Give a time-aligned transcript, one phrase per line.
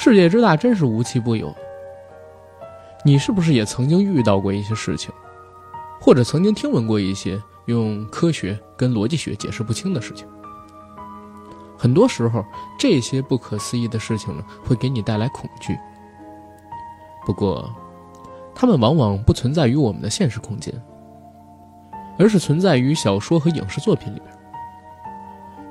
[0.00, 1.52] 世界之大，真是无奇不有。
[3.04, 5.12] 你是不是也曾经遇到过一些事情，
[6.00, 10.24] 或者曾经听闻过一些用科学跟逻辑学解释不清的事情？
[11.76, 12.44] 很多时候，
[12.78, 15.76] 这些不可思议的事情呢，会给你带来恐惧。
[17.26, 17.68] 不过，
[18.54, 20.72] 它们往往不存在于我们的现实空间，
[22.20, 24.32] 而是存在于小说和影视作品里边。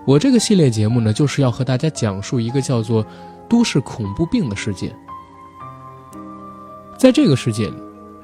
[0.05, 3.05] 我这个系列节目呢，就是要和大家讲述一个叫做
[3.49, 4.95] “都市恐怖病”的世界。
[6.97, 7.75] 在这个世界里，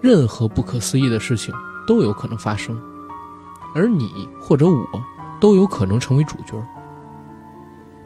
[0.01, 1.53] 任何不可思议的事情
[1.87, 2.79] 都有可能发生，
[3.75, 4.85] 而你或者我
[5.39, 6.61] 都有可能成为主角。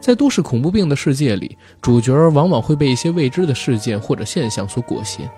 [0.00, 5.28] 在都市恐怖病的世界里，主角往往会被一些未知的事件或者现象所裹挟，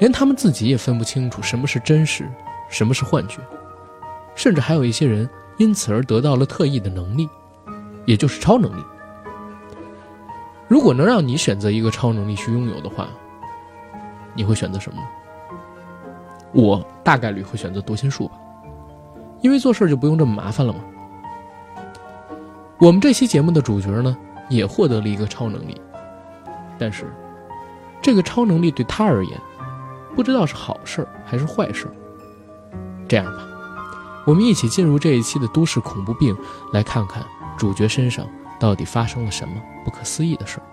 [0.00, 2.28] 连他们自己也分不清楚什么是真实，
[2.68, 3.38] 什么是幻觉，
[4.34, 5.28] 甚至还有一些人
[5.58, 7.28] 因此而得到了特异的能力，
[8.04, 8.82] 也就是超能力。
[10.70, 13.08] 如果能让你选择一个超能力去拥有的话，
[14.34, 15.02] 你会选择什么？
[16.52, 18.34] 我大概率会选择读心术吧，
[19.40, 20.78] 因为做事就不用这么麻烦了嘛。
[22.78, 24.16] 我们这期节目的主角呢，
[24.48, 25.80] 也获得了一个超能力，
[26.78, 27.12] 但是，
[28.00, 29.36] 这个超能力对他而言，
[30.14, 31.90] 不知道是好事还是坏事。
[33.08, 33.44] 这样吧，
[34.24, 36.36] 我们一起进入这一期的都市恐怖病，
[36.72, 37.24] 来看看
[37.58, 38.24] 主角身上
[38.60, 40.66] 到底发生了什么不可思议的事儿。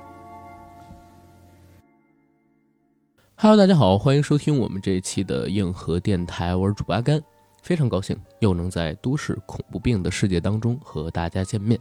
[3.38, 7.24] Hello，大家好，欢迎收听我们这一期的硬核电台，我是主阿甘，
[7.64, 11.80] 非常高兴又能在都市恐怖病的世界当中和大家见面。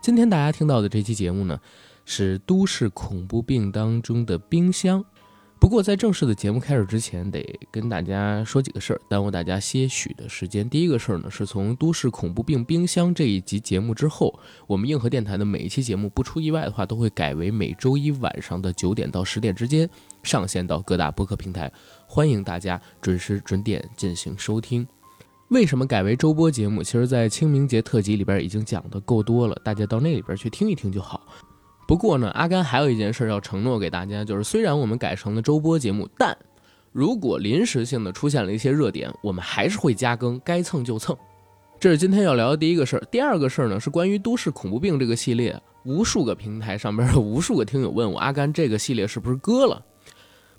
[0.00, 1.58] 今天大家听到的这期节目呢，
[2.04, 5.04] 是都市恐怖病当中的冰箱。
[5.62, 10.68] 不过在正式的节目开始之前，得跟大家说几个事儿，耽误大家些许的时间。
[10.68, 19.88] 第一个事儿呢，是从都市恐怖病冰箱这一集节目之后，我们硬核电台的每一期节目，不出意外的话，都会改为每周一晚上的九点到十点之间
[20.24, 21.72] 上线到各大播客平台，
[22.08, 24.84] 欢迎大家准时准点进行收听。
[25.50, 26.82] 为什么改为周播节目？
[26.82, 31.24] 其实，在清明节特辑里边已经讲的够多了，大家到那里边去听一听就好。
[31.92, 36.34] 不过呢，阿甘还有一件事要承诺给大家，就是虽然我们改成了周播节目，但
[36.90, 41.14] 如果临时性的出现了一些热点，我们还是会加更，该蹭就蹭。
[41.78, 43.04] 这是今天要聊的第一个事儿。
[43.10, 45.54] 第二个事儿呢，是关于《都市恐怖病》这个系列，
[45.84, 49.84] 无数个平台上边的无数个听友问我，阿甘这个系列是不是割了？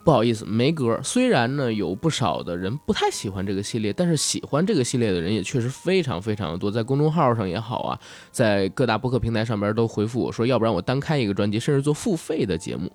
[0.03, 0.99] 不好意思，没歌。
[1.01, 6.69] 虽然呢，有不少的人不太喜欢这个系列，但是喜欢这个系列的人也确实非常非常的多。
[6.69, 7.99] 在公众号上也好啊，
[8.29, 12.91] 在各大播客平台上边都回复我说，要不然我单开一个专辑，甚至做付费的节目。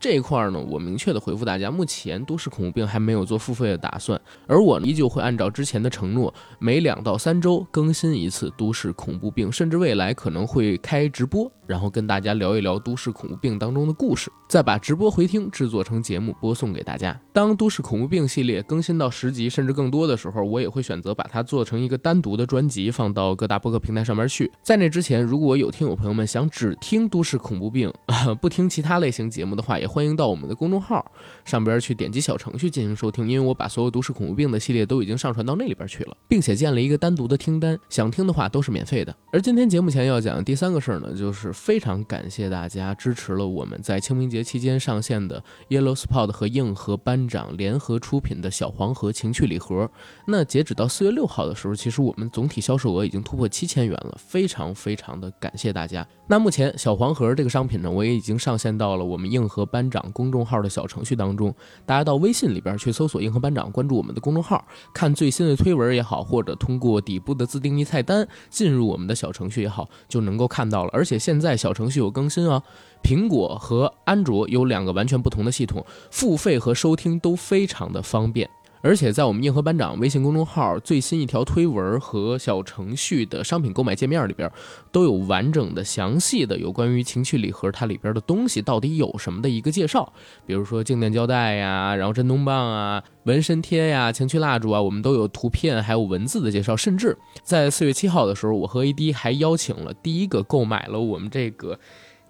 [0.00, 11.52] 这一块呢，我明确的回复大家，目前都市恐怖病还没有做付费的打算，而我依旧会按照之前的承诺，每两到三周更新一次都市恐怖病，甚至未来可能会开直播。
[11.66, 17.16] 然后跟大家聊一聊都市恐怖病当中的故事，再把直播回听制作成节目播送给大家。
[17.32, 24.50] 当都市恐怖病系列更新到十集甚至更多的时候，我也会选择把它做成一个单独的专辑，放到各大播客平台上面去。
[24.64, 27.92] 在那之前，如果有听友朋友们想只听都市恐怖病，
[28.42, 31.04] 不听其他类型节目的话，也欢迎到我们的公众号
[31.44, 39.14] 上边去点击小程序进行收听，因为我把所有都市恐怖病的系列都已经上传到那里边去了，并且建了一个单独的听单，想听的话都是免费的。
[39.32, 41.50] 而今天节目前要讲的第三个事儿呢，就是。
[41.52, 49.88] 非常感谢大家支持了我们在清明节期间上线的 Yellow Spot 和硬核班长联合出品的小黄盒情趣礼盒。
[50.26, 56.06] 那截止到四月六号的时候，其实我们总体销售额已经突破七千元了，非常非常的感谢大家。
[56.26, 61.52] 那目前小黄盒这个商品呢，我也已经上线到了我们硬核班班长公众号的小程序当中。
[61.84, 64.64] 大家到微信里边去搜索硬核班长，关注我们的公众号，
[64.94, 70.90] 看最新的推文也好，或者通过底部的自定义菜单进入我们的小程序也好，就能够看到了。
[70.92, 71.40] 而且现。
[71.40, 72.62] 在小程序有更新啊，
[73.02, 78.46] 苹果和安卓有两个完全不同的系统，付费和收听都非常的方便。
[78.82, 84.50] 而且在我们硬核班长微信公众号最新一条推文和小程序的商品购买界面里边，
[84.90, 90.10] 都有完整的、详细的有关于情趣礼盒它里边的东西到底有什么的一个介绍。
[90.46, 96.74] 比如说静电胶带呀，然后震动棒啊，纹身贴呀，情趣蜡烛啊，我们都有图片还有文字的介绍。
[96.74, 101.78] 甚至在四月七号的时候，我和 AD 还邀请了第一个购买了我们这个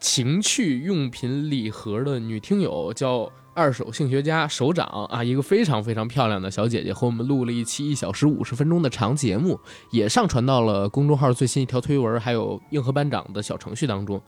[0.00, 3.30] 情趣用品礼盒的女听友，叫。
[3.54, 9.58] 二手性学家首长啊，一个非常非常漂亮的小姐姐，和我们录了一期一小时五十分钟的长节目，
[9.90, 14.22] 也上传到了公众号最新一条推文，还有硬核班长的小程序当中，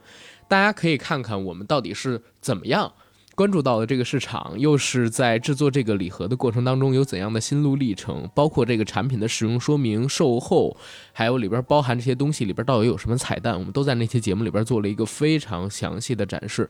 [0.49, 2.93] 大家可以看看我们到底是怎么样
[3.35, 10.77] 关注到的这个市场，又是在制作这个礼盒的过程当中有怎样的心路历程，包括这个产品的使用说明、售后，
[11.13, 16.69] 还有里边包含这些东西里边到底有什么彩蛋，我们都在那期节目里边做了一个非常详细的展示。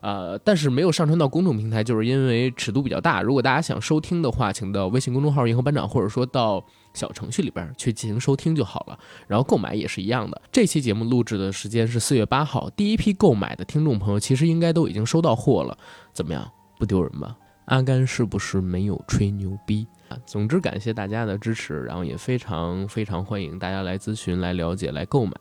[0.00, 3.20] 呃，但是没有上传到公众平台，就是因为尺度比较大。
[3.20, 6.64] 如果大家想收听的话，请到微信公众号“银河班长”，或者说到
[6.94, 8.98] 小程序里边去进行收听就好了。
[9.28, 10.40] 然后购买也是一样的。
[10.50, 15.76] 这期节目录制的时间是四月八号，第一批购买的听众朋友其实应该都已经收到货了。
[16.14, 17.36] 怎么样，不丢人吧？
[17.66, 20.16] 阿甘是不是没有吹牛逼啊？
[20.24, 25.32] 总之，感谢大家的支持，然后也非常非常欢迎大家来咨询、来了解、来购买。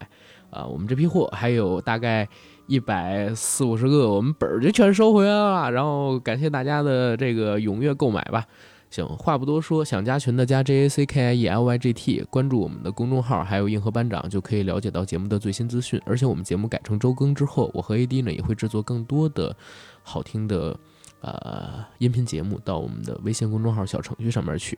[0.50, 2.28] 啊，我们这批货还有大概。
[2.70, 5.72] 一百四五十个，我们本儿就全收回来了。
[5.72, 8.46] 然后感谢大家的这个踊跃购买吧。
[8.92, 16.00] 行，话不多说，想加群的加 J A C K I E L Y G T，关注我们的公众号，还有硬核班长，就可以了解到节目的最新资讯。
[16.06, 19.56] 而且我们节目改成周更之后，我和 A D 呢也会制作更多的
[20.04, 20.78] 好听的
[21.22, 24.78] 呃音频节目到我们的微信公众号小程序上面去，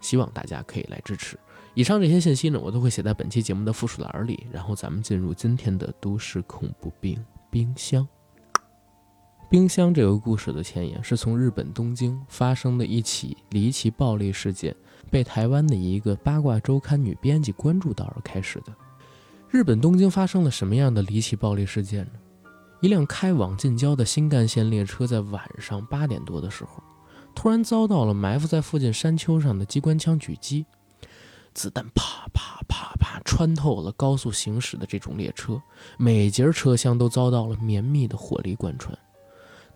[0.00, 1.38] 希望大家可以来支持。
[1.74, 4.46] 以上这些信息呢，我都会写在本期节目的附属栏里。
[4.52, 8.06] 然后咱们进入今天的都市恐怖病冰箱。
[9.48, 14.74] 冰箱这个故事的前言是从日本东京发生的一起离奇暴力事件，
[15.10, 18.72] 被台湾的一个八卦周刊女编辑关注到而开始的。
[19.48, 22.12] 日本东京发生了什么样的离奇暴力事件呢？
[22.80, 26.82] 一辆开往近郊的新干线列车在晚上八点多的时候，
[27.34, 30.64] 突然遭到了埋伏在附近山丘上的机关枪狙击。
[31.54, 35.60] 子弹啪啪啪啪穿透了高速行驶的这种列车，
[35.98, 38.96] 每节车厢都遭到了绵密的火力贯穿。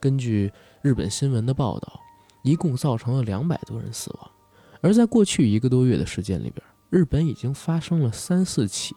[0.01, 2.01] 根据日本新闻的报道，
[2.43, 4.31] 一共造成了两百多人死亡。
[4.81, 8.95] 而在过去一个多月的时间里边，日本已经发生了三四起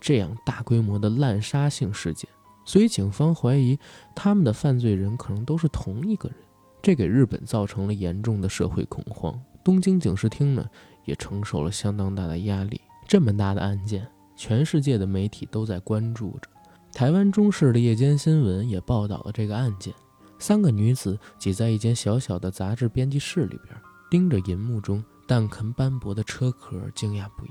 [0.00, 2.28] 这样大规模的滥杀性事件，
[2.64, 3.78] 所以警方怀疑
[4.14, 6.38] 他们的犯罪人可能都是同一个人，
[6.82, 9.40] 这给日本造成了严重的社会恐慌。
[9.64, 10.68] 东京警视厅呢？
[11.08, 12.78] 也承受了相当大的压力。
[13.06, 14.06] 这么大的案件，
[14.36, 16.50] 全世界的媒体都在关注着。
[16.92, 19.94] 台湾中视的夜间新闻也报道了这个案件。
[20.38, 23.74] 三个女子挤在一间小小的杂志编辑室里边，
[24.10, 27.50] 盯着银幕中弹痕斑驳的车壳，惊讶不已。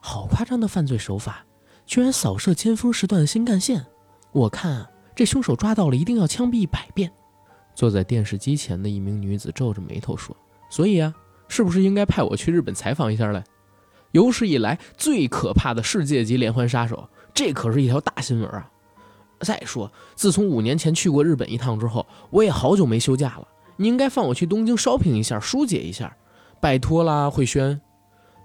[0.00, 1.44] 好夸张的犯罪手法，
[1.86, 3.86] 居然扫射尖峰时段的新干线！
[4.32, 7.10] 我看啊，这凶手抓到了，一定要枪毙一百遍。
[7.74, 10.36] 坐在电视机前的一名女子皱着眉头说
[10.68, 11.14] ：“所以啊。”
[11.50, 13.42] 是不是应该派我去日本采访一下嘞？
[14.12, 18.70] 有史以来最可怕的世界级连环杀手，这可是一条大新闻啊！
[19.40, 23.48] 再说，自从五年前去过日本一趟之后，我也好久没休假了。
[23.76, 26.16] 你应该放我去东京 shopping 一下，疏解一下，
[26.60, 27.80] 拜托啦，慧轩。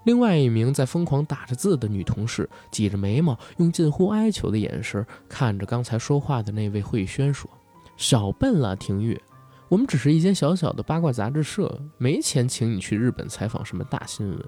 [0.04, 7.50] 另外一名在疯狂打着字的女同事挤着眉毛，用近乎哀求的眼神看着刚才说话的那位慧轩说
[7.96, 9.20] ：“少笨了，庭玉。”
[9.68, 14.38] 我们只是一间小小的八卦杂志社，没钱请你去日本采访什么大新闻。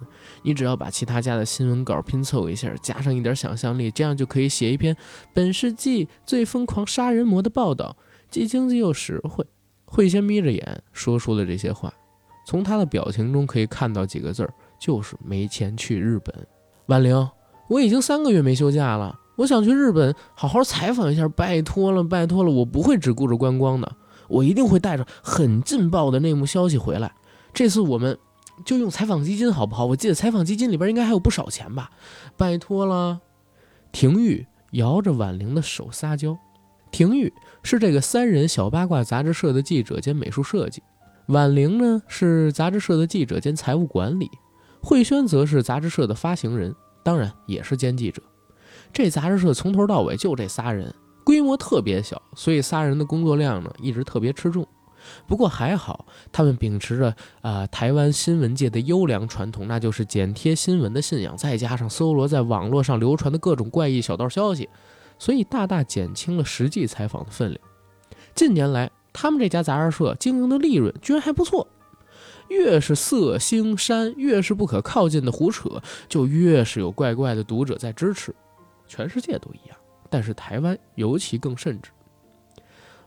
[0.42, 4.96] 你只要把其他家的新闻稿拼凑一下，加上一点想象力，这样就可以写一篇
[5.34, 7.96] 本世纪最疯狂杀人魔的报道，
[8.30, 9.44] 既经济又实惠。
[9.84, 11.92] 慧仙眯着眼说出了这些话，
[12.46, 16.46] 从他的表情中可以看到几个字儿，就是没钱去日本。
[16.86, 17.28] 婉玲，
[17.68, 23.96] 我已经三个月没休假了，我想去日本好好采访一下，拜托了，拜托了，我不会只顾着观光的。
[24.28, 27.12] 我一定会带着很劲爆的内幕消息回来。
[27.52, 28.16] 这次我们
[28.64, 29.86] 就用采访基金好不好？
[29.86, 31.90] 我记得采访基金里边应该还有不少钱吧？
[32.36, 33.20] 拜托了。
[33.90, 36.36] 廷玉摇着婉玲的手撒娇。
[36.90, 37.32] 廷玉
[37.62, 40.82] 是这个三人小八卦杂志社的记者兼美术设计，
[41.26, 44.30] 婉玲呢是杂志社的记者兼财务管理，
[44.82, 48.22] 慧轩则是杂志社的发行人，当然也是兼记者。
[48.92, 50.94] 这杂志社从头到尾就这仨人。
[51.28, 54.66] 规模特别小，所以仨人的工作量呢一直特别吃重。
[55.26, 64.70] 不过还好，他们秉持着啊台湾新闻界的优良传统，那就是剪贴新闻的信仰，再加上搜罗在网络上流传的各种怪异小道消息，
[65.18, 67.60] 所以大大减轻了实际采访的分量。
[68.34, 71.68] 近年来，他们这家杂志社经营的利润居然还不错。
[72.48, 78.34] 越是色星山，越是不可靠近的胡扯，就越是有怪怪的读者在支持。
[78.86, 79.76] 全世界都一样。
[80.10, 81.90] 但是台湾尤其更甚至。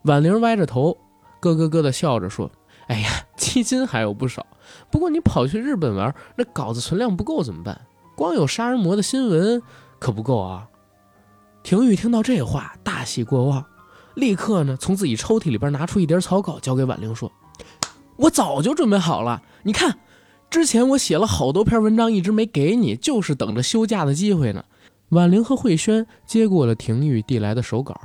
[0.04, 0.98] 婉玲歪着头，
[1.40, 2.50] 咯咯咯的笑着说
[2.88, 4.46] ：“哎呀，基金还有不少，
[4.90, 7.80] 不过你跑去日本玩，那稿子存量不够怎么办？
[8.16, 9.62] 光有杀人魔的新闻
[10.00, 10.68] 可不够啊！”
[11.64, 13.64] 廷玉听到这话，大喜过望，
[14.16, 17.32] 立刻呢从自己抽屉里边拿出一叠草稿，交给婉玲说
[18.18, 20.00] ：“我早就准备好了，你看，
[20.50, 24.66] 之前我写了好多篇文章，一直没给你，就是等着休假的机会呢。”
[25.12, 28.00] 婉玲和慧轩接过了廷玉递来的手稿，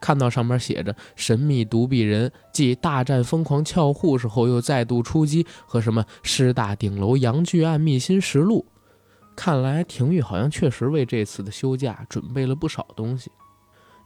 [0.00, 8.64] 看到上面写着“神秘独臂人继大战疯狂俏护士后又再度出击”和什么“师大顶楼洋剧案秘辛实录”，
[9.34, 13.30] 看来廷玉好像确实为这次的休假准备了不少东西。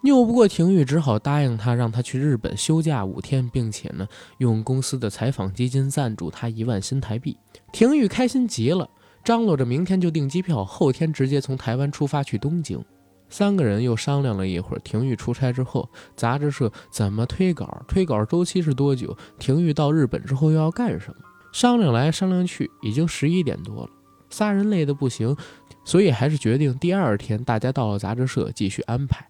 [0.03, 4.07] 拗不过廷玉，只好答应他，让他去日本休假五天，并且呢，
[4.39, 7.37] 用公司的采访基金赞助他一万新台币。
[7.73, 8.89] 廷玉开心极了，
[9.29, 12.83] 张罗着明天就订机票，后天直接从台湾出发去东京。
[13.29, 19.15] 三个人又商量了一会儿，廷玉出差之后，杂志社怎么推稿，推稿周期是多久？
[19.39, 21.17] 廷玉到日本之后又要干什么？
[21.53, 23.91] 商量来商量去，已经十一点多了，
[24.31, 25.37] 仨人累得不行，
[25.85, 29.29] 所以还是决定第二天大家到了杂志社继续安排。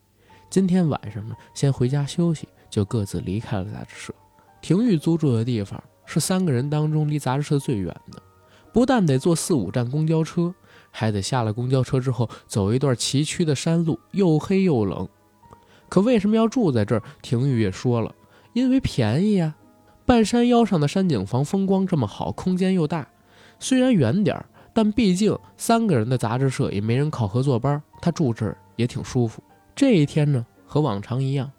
[0.48, 4.14] 今天晚上呢，先回家休息，就各自离开了杂志社。
[4.62, 8.22] 廷玉租住的地方是三个人当中离杂志社最远的，
[8.78, 10.54] 不但得坐四五站公交车，
[10.92, 15.08] 还得下了公交车之后走一段崎岖的山路，又黑又冷。
[15.88, 17.02] 可为什么要住在这儿？
[17.20, 18.14] 廷玉也说了，
[18.52, 19.56] 因为便宜啊。
[20.06, 23.08] 半山腰上的山景房风光这么好，空间又大，
[23.58, 29.42] 虽然远点儿，但毕竟三个人的杂志社也没人考核坐班，他住这儿也挺舒服。
[29.75, 31.50] 这一天呢，和往常一样，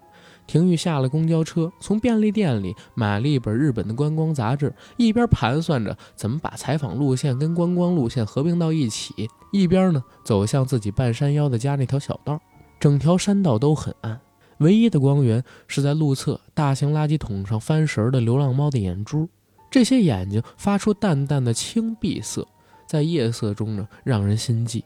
[0.50, 12.42] 廷玉下了公交车，从便利店里买了一本日本的观光杂志，一边盘算着怎么把采访路线跟观光路线合并到一起，一边呢走向自己半山腰的家那条小道。
[12.80, 14.20] 整条山道都很暗，
[14.58, 19.30] 唯一的光源是在路侧大型垃圾桶上翻神的流浪猫的眼珠，
[19.70, 22.48] 这些眼睛发出淡淡的青碧色，
[22.88, 24.84] 在夜色中呢，让人心悸。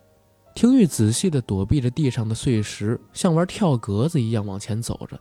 [0.53, 5.17] 廷玉仔细地躲避着地上的碎石，像玩跳格子一样往前走着，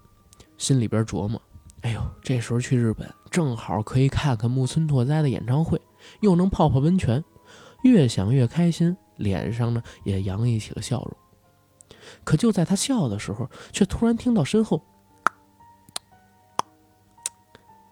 [0.63, 1.43] 心里边琢磨
[1.83, 5.81] ：“哎呦，这时候去日本正好可以看看木村拓哉的演唱会，
[6.21, 7.23] 又能泡泡温泉。”
[7.83, 11.17] 越想越开心，脸上呢也洋溢起了笑容。
[12.23, 14.81] 可就在他笑的时候，却突然听到身后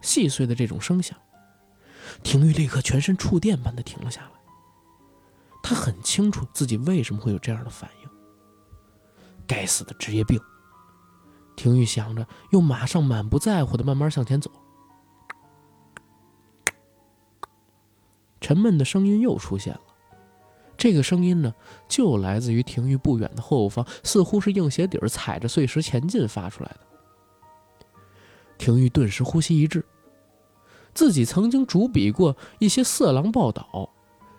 [0.00, 1.18] 细碎的这种声响，
[2.22, 4.30] 廷玉立刻全身触电般的停了下来。
[5.60, 8.08] 他很清楚自己为什么会有这样的反应。
[9.44, 10.40] 该死的职业病！
[11.60, 14.50] 廷玉想着，又马上满不在乎的慢慢向前走。
[18.40, 19.80] 沉闷的声音又出现了，
[20.78, 21.54] 这个声音呢，
[21.86, 26.80] 就来自于廷玉不远的后方，似乎是硬鞋底儿踩着碎石前进发出来的。
[28.56, 29.84] 廷玉顿时呼吸一滞，
[30.94, 33.90] 自己曾经主笔过一些色狼报道。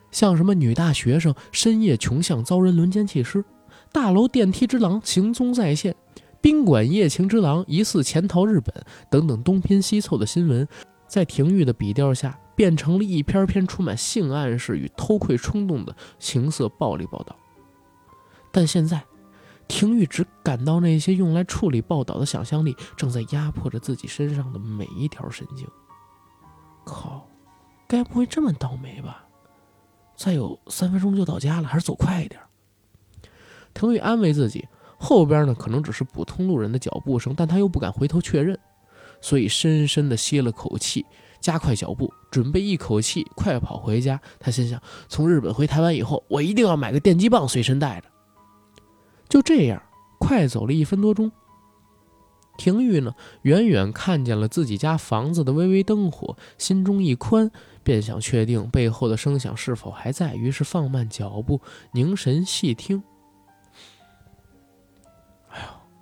[0.10, 3.46] 像什么女大学生深夜穷巷遭人轮奸弃尸，
[3.92, 5.96] 大楼电梯之狼行踪再现，
[6.42, 8.74] 宾馆夜情之狼疑似潜逃日本
[9.10, 10.68] 等等东拼西凑的新闻，
[11.08, 17.36] 在廷玉的笔调下变成了一篇篇充满性暗示与偷窥冲动的情色暴力报道。
[18.52, 19.04] 但现在，
[19.68, 25.66] 廷玉只感到那些用来处理报道的想象力正在压迫着自己身上的每一条神经。
[26.84, 27.28] 靠，
[27.88, 29.26] 该不会这么倒霉吧？
[30.16, 32.42] 再有三分钟就到家了，还是走快一点。
[33.74, 34.68] 廷玉安慰自己，
[35.04, 38.58] 后边呢可能只是普通路人的脚步声，但他又不敢回头确认，
[39.20, 41.04] 所以深深的吸了口气，
[41.42, 44.22] 加快脚步，准备一口气快跑回家。
[44.40, 44.80] 他心想，
[45.10, 48.08] 从日本回台湾以后，我一定要买个电击棒随身带着。
[49.28, 49.82] 就这样，
[50.20, 51.32] 快走了一分多钟。
[52.58, 57.50] 廷玉呢，远远看见了自己家房子的微微灯火，心中一宽，
[57.82, 61.60] 便想确定背后的声响是否还在，于是放慢脚步，
[61.94, 63.02] 凝神细听。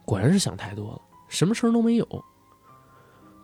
[0.10, 2.26] 果然是想太多了，什么声都没有。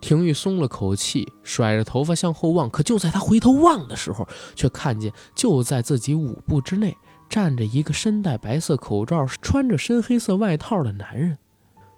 [0.01, 6.97] 廷玉松了口气，甩着头发向后望，可就在他回头望的时候，却看见就在自己五步之内
[7.29, 11.37] 站着一个身戴白色口罩、穿着深黑色外套的男人。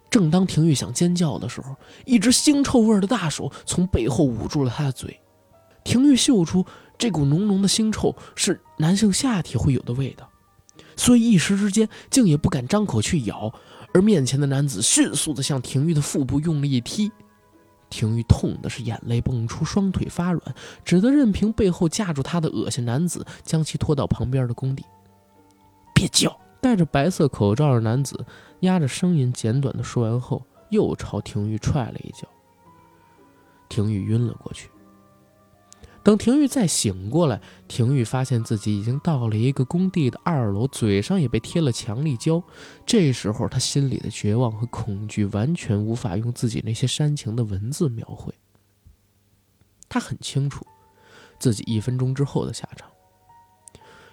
[0.09, 1.73] 正当廷玉想尖叫的时候，
[2.05, 5.17] 一只腥臭味的大手从背后捂住了他的嘴。
[5.85, 6.65] 廷玉嗅出
[6.97, 10.29] 这股浓浓的腥臭是男性下体会有的味道，
[10.97, 13.53] 所以一时之间竟也不敢张口去咬。
[13.93, 17.11] 而面前的男子迅速地向廷玉的腹部用力一踢，
[17.89, 24.85] 廷玉痛的是眼泪蹦出，双腿发软，只得任凭背后架住他的恶心男子将其拖到旁边的工地。
[25.93, 26.37] 别叫！
[26.59, 28.25] 戴着白色口罩的男子
[28.61, 32.27] 压着声音简短的说完后，又朝廷玉踹了一脚。
[33.69, 34.67] 廷玉晕了过去。
[36.07, 42.41] 等廷玉再醒过来，廷玉发现自己已经到了一个工地的二楼，嘴上也被贴了强力胶。
[42.85, 48.33] 这时候他心里的绝望和恐惧完全无法用自己那些煽情的文字描绘。
[49.89, 50.65] 他很清楚
[51.39, 52.89] 自己一分钟之后的下场，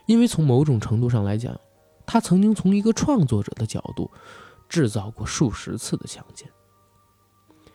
[0.07, 1.57] 因为从某种程度上来讲。
[2.05, 4.11] 他曾经从一个创作者的角度，
[4.69, 6.51] 制造过数十次的强奸。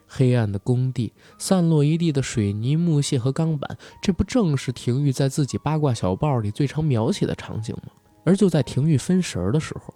[0.09, 7.93] 黑暗的工地，散落一地的水泥、木屑和钢板，这不正是廷玉在自己八卦小报里最常描写的场景吗？
[8.25, 9.93] 而就在廷玉分神的时候，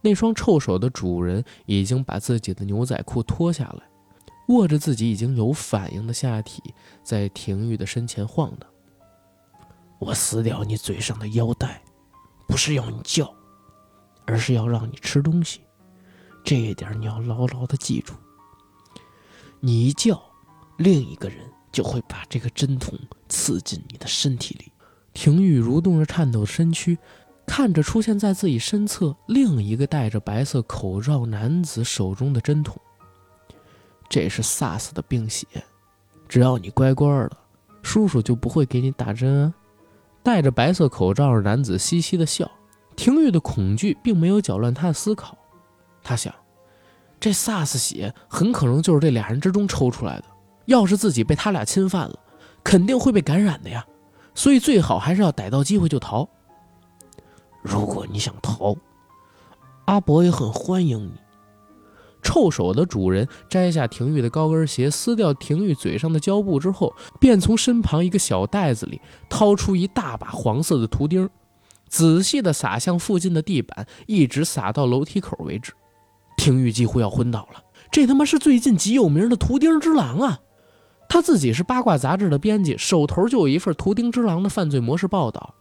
[0.00, 3.82] 那双臭手的主人已经把自己的牛仔裤脱下来，
[4.48, 6.62] 握着自己已经有反应的下体，
[7.04, 8.68] 在廷玉的身前晃荡。
[9.98, 11.80] 我撕掉你嘴上的腰带，
[12.48, 13.32] 不是要你叫，
[14.26, 15.60] 而是要让你吃东西。
[16.44, 18.14] 这一点你要牢牢的记住。
[19.64, 20.22] 你一叫，
[20.76, 21.38] 另一个人
[21.70, 24.70] 就会把这个针筒刺进你的身体里。
[25.14, 26.98] 廷玉蠕动着颤抖的身躯。
[27.44, 32.80] 看着出现在自己身侧另一个戴着白色口罩男子手中的针筒，
[34.08, 35.46] 这是萨斯的病血，
[36.28, 37.36] 只要你乖乖的，
[37.82, 39.54] 叔叔就不会给你打针啊。
[40.22, 42.50] 戴着白色口罩的男子嘻嘻的笑。
[42.94, 45.36] 廷玉的恐惧并没有搅乱他的思考，
[46.02, 46.32] 他想，
[47.22, 50.24] 这萨斯血很可能就是这俩人之中抽出来的，
[50.64, 52.18] 要是自己被他俩侵犯了，
[52.64, 53.86] 肯定会被感染的呀，
[54.34, 56.28] 所以最好还是要逮到机会就逃。
[57.62, 58.76] 如果你想逃，
[59.84, 61.12] 阿伯也很欢迎你。
[62.22, 71.30] 臭手的主人摘下廷玉的高跟鞋，撕掉廷玉嘴上的胶布之后，便从身旁一个小袋子里掏出一大把黄色的图钉，
[71.88, 75.72] 仔细地撒向附近的地板，一直撒到楼梯口为止。
[76.36, 80.40] 廷玉几乎要昏倒了，这他妈是最近极有名的图钉之狼啊！
[81.08, 85.54] 他自己是八卦杂志的编辑，手头就有一份图钉之狼的犯罪模式报道。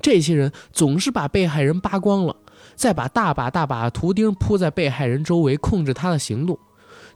[0.00, 2.36] 这些人总是把被害人扒光了，
[2.76, 6.58] 再把大把大把的图钉铺在被害人周围，控制他的行动。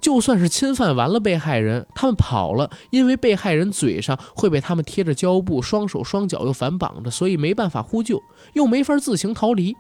[0.01, 8.21] 就算是侵犯完了被害人，他们跑了，因为被害人嘴上会被他们贴着胶布，双手双脚又反绑着，所以没办法呼救，
[8.55, 9.77] 又没法自行逃离，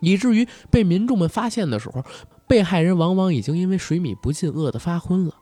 [0.00, 2.02] 以至于被民众们发现的时候，
[2.48, 5.34] 被害人往往已经因为水米不进，饿得发昏了。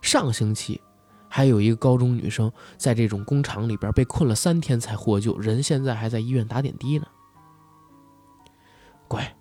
[0.00, 0.80] 上星期。
[1.26, 7.06] 还有一个高中女生在这种工厂里边被困了三天才获救，人现在还在医院打点滴呢。
[9.08, 9.36] 乖，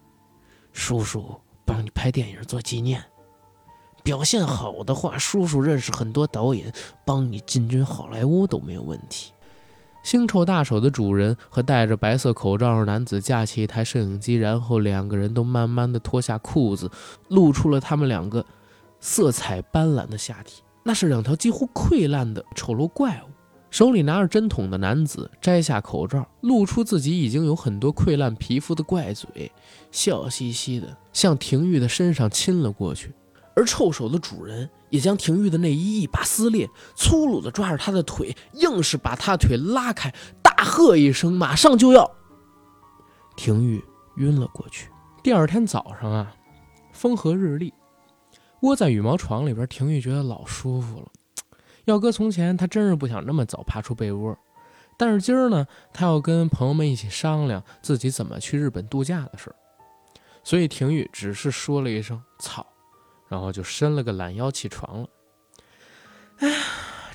[0.72, 3.04] 叔叔帮你拍电影做纪念。
[4.02, 6.74] 表现好的话，叔叔认识很多导演，
[7.06, 9.32] 帮你进军好莱坞都没有问题。
[10.04, 16.92] 腥臭大手的主人和戴着白色口罩的男子架起一台摄影机，然后两个人都慢慢的脱下裤子，
[17.30, 18.46] 露出了他们两个
[19.00, 20.62] 色彩斑斓的下体。
[20.84, 23.32] 那是两条几乎溃烂的丑陋怪物。
[23.72, 29.52] 手里拿着针筒的男子摘下口罩，露出自己已经有很多溃烂皮肤的怪嘴，
[29.90, 33.12] 笑嘻嘻的向廷玉的身上亲了过去。
[33.56, 42.10] 而臭手的主人也将廷玉的内衣一把撕裂，粗鲁的抓着他的腿，硬是把他腿拉开，大喝一声：“马上就要！”
[43.38, 43.84] 廷玉
[44.18, 44.90] 晕了过去。
[45.24, 46.36] 第二天早上啊，
[46.92, 47.74] 风和日丽。
[48.62, 51.08] 窝在羽毛床里边，廷玉觉得老舒服了。
[51.86, 54.38] 要搁从前，他真是不想那么早爬出被窝。
[54.98, 59.54] 但是今儿呢，他要跟朋友们一起商量自己怎么去日本度假的事。
[60.44, 62.66] 所以廷玉只是说了一声“操”，
[63.28, 65.10] 然后就伸了个懒腰起床了。
[66.38, 66.58] 哎呀，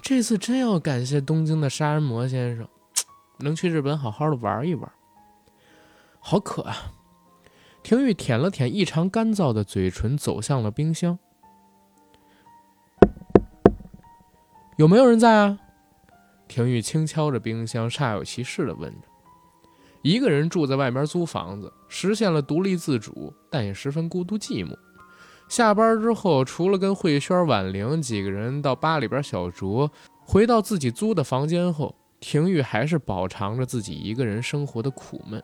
[0.01, 2.69] 这次真要感谢东京的杀人魔先生，
[3.41, 4.91] 能去日本好好的玩一玩。
[6.21, 6.93] 好渴啊！
[7.83, 11.19] 廷玉舔了舔异常干燥的嘴唇，走向了冰箱。
[14.77, 15.59] 有没有人在啊？
[16.47, 19.09] 廷玉轻敲着冰箱，煞有其事地问着。
[20.03, 24.77] 一个人住在外面租房子，实现了独立自主，但也十分孤独寂寞。
[25.49, 35.43] 下班之后，除了跟慧轩、婉玲几个人到吧里边小酌，回到自己租的房间后，廷玉还是饱尝着自己一个人生活的苦闷。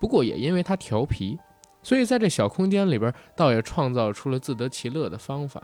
[0.00, 1.38] 不过也因为他调皮，
[1.82, 5.62] 所以在这小空间里边，倒也创造出了自得其乐的方法。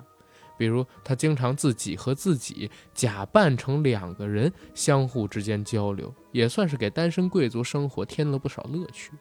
[0.58, 9.12] 比如，他经常自己和自己假扮成两个人，相互之间交流，也算是给单身贵族生活添了不少乐趣。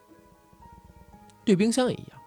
[1.46, 2.19] 对冰箱也一样，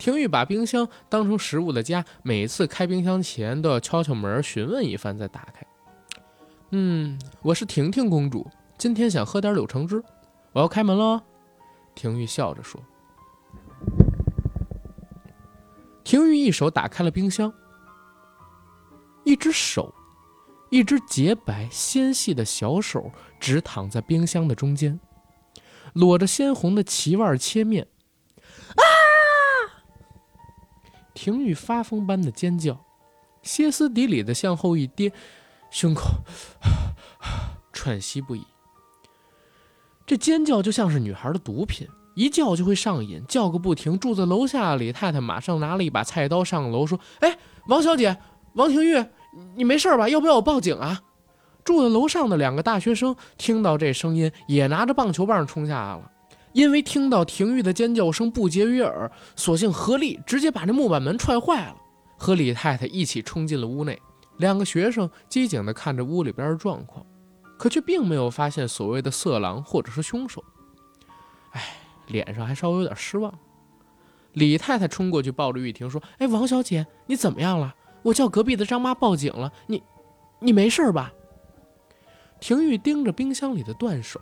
[0.00, 5.66] 廷玉把冰箱当成食物的家，每次开冰箱前都要敲敲门，询问一番再打开。
[6.70, 10.02] 嗯，我是婷婷公主，今天想喝点柳橙汁，
[10.52, 11.22] 我要开门了。
[11.94, 12.82] 廷玉笑着说。
[16.02, 17.52] 廷玉一手打开了冰箱。
[19.24, 19.92] 一只手，
[20.70, 24.98] 一只洁白纤细的小手，直躺在冰箱的中间，
[25.92, 27.86] 裸着鲜红的脐腕切面。
[31.20, 32.82] 廷玉发疯般的尖叫，
[33.42, 35.12] 歇斯底里的向后一跌，
[35.70, 36.04] 胸口
[37.74, 38.42] 喘息不已。
[40.06, 43.98] 这尖叫就像是女孩的毒品，一叫就会上瘾，叫个不停。
[43.98, 48.16] 住在楼下李太太马上拿了一把菜刀上楼，说：“哎，王小姐。”
[48.56, 49.04] 王廷玉，
[49.56, 50.08] 你没事吧？
[50.08, 51.02] 要不要我报警啊？
[51.62, 56.10] 住在楼上的两个大学生听到这声音，也拿着棒球棒冲下来了。
[56.52, 61.76] 因为听到廷玉的尖叫声不绝于耳，索性合力直接把这木板门踹坏了，
[62.16, 64.00] 和李太太一起冲进了屋内。
[64.38, 67.04] 两个学生机警地看着屋里边的状况，
[67.58, 70.42] 可却并没有发现所谓的色狼或者是凶手。
[71.52, 71.62] 哎，
[72.06, 73.32] 脸上还稍微有点失望。
[74.32, 77.74] 李太太冲过去抱着玉婷说：“哎，王小姐，你怎么样了？
[78.02, 79.82] 我叫隔壁的张妈报警了，你，
[80.38, 81.12] 你没事吧？”
[82.40, 84.20] 廷玉盯着冰箱里的断手，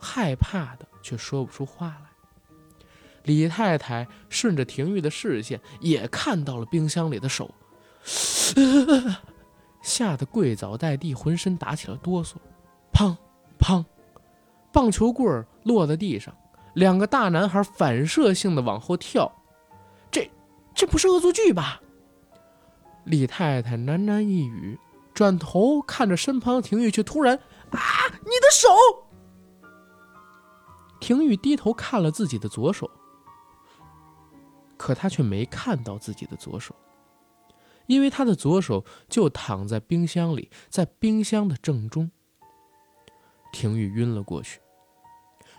[0.00, 2.06] 害怕的却说不出话来。
[3.24, 7.54] 李太太顺着廷玉的视线，也看到了冰箱里的手，
[9.82, 12.34] 吓得跪倒在地，浑身打起了哆嗦。
[12.92, 13.16] 砰
[13.58, 13.84] 砰，
[14.72, 16.34] 棒球棍儿落在地上，
[16.74, 19.30] 两个大男孩反射性的往后跳。
[20.10, 20.30] 这，
[20.74, 21.80] 这不是恶作剧吧？
[23.04, 24.78] 李太太喃喃一语，
[25.14, 27.36] 转头看着身旁的廷玉，却突然。
[27.70, 27.78] 啊！
[28.10, 28.68] 你的手！
[31.02, 32.88] 廷玉低头看了自己的左手，
[34.76, 36.76] 可他却没看到自己的左手，
[37.88, 42.08] 因为他的左手就躺在冰箱里，在冰箱的正中。
[43.52, 44.60] 廷玉晕了过去。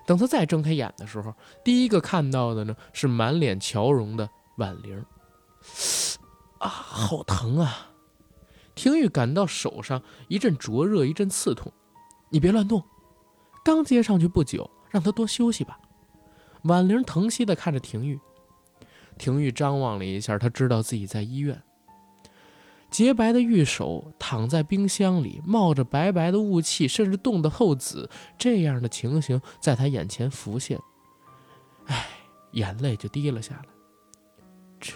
[0.07, 5.05] 等他再睁开眼的时候，第一个看到的呢是满脸乔容的婉玲。
[6.59, 7.89] 啊，好疼啊！
[8.75, 11.69] 廷玉感到手上一阵灼热，一阵刺痛。
[12.29, 12.81] 你别乱动，
[13.63, 15.79] 刚接上去不久，让他多休息吧。
[16.65, 18.19] 婉玲疼惜地看着廷玉，
[19.17, 21.59] 廷玉张望了一下，他知道自己在医院。
[22.91, 30.79] 洁白的玉手躺在冰箱里，冒着白白的雾气，甚至冻得透紫，这样的情形在他眼前浮现。
[31.87, 32.05] 唉，
[32.51, 33.65] 眼泪就滴了下来。
[34.79, 34.93] 这，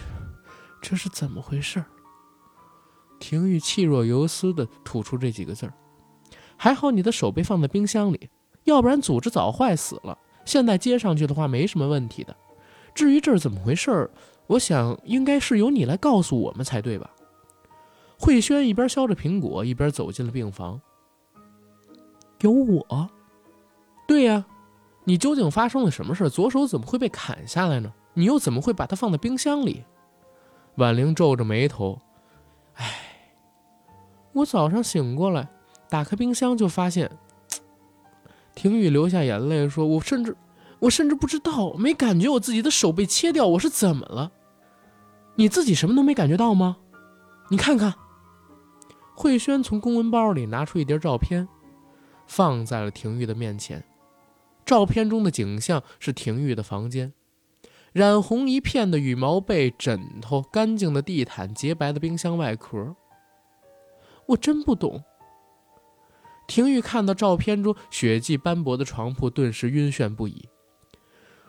[0.80, 1.84] 这是怎么回事？
[3.18, 5.74] 廷玉气若游丝地吐出这几个字儿。
[6.56, 8.30] 还好你的手被放在冰箱里，
[8.68, 10.16] 要不然组织早坏死了。
[10.44, 12.36] 现在接上去的话没什么问题的。
[12.94, 14.10] 至于这是怎么回事，
[14.46, 17.10] 我想应该是由你来告诉我们才对吧？
[18.18, 20.80] 慧轩一边削着苹果，一边走进了病房。
[22.40, 23.08] 有我？
[24.06, 24.44] 对呀，
[25.04, 26.28] 你究竟发生了什么事？
[26.28, 27.92] 左手怎么会被砍下来呢？
[28.14, 29.84] 你又怎么会把它放在冰箱里？
[30.76, 32.00] 婉玲皱着眉头，
[32.74, 32.86] 唉，
[34.32, 35.48] 我早上醒过来。
[35.88, 37.10] 打开冰箱就发现，
[38.58, 40.36] 廷玉流下眼泪说：“我甚至，
[40.80, 44.32] 我甚至不知道，没感觉我自己的手被切掉，我是怎么了？
[45.36, 46.78] 你自己什么都没感觉到吗？
[47.50, 47.94] 你看看。”
[49.14, 51.46] 慧轩从公文包里拿出一叠照片，
[52.26, 53.84] 放在了廷玉的面前。
[54.66, 57.12] 照片中的景象是廷玉的房间，
[57.92, 62.96] 染红一片的羽毛被、枕头、干净的地毯、洁白的冰箱外壳。
[64.26, 65.00] 我真不懂。
[66.48, 70.48] 廷玉看到照片中血迹斑驳的床铺，顿时晕眩不已。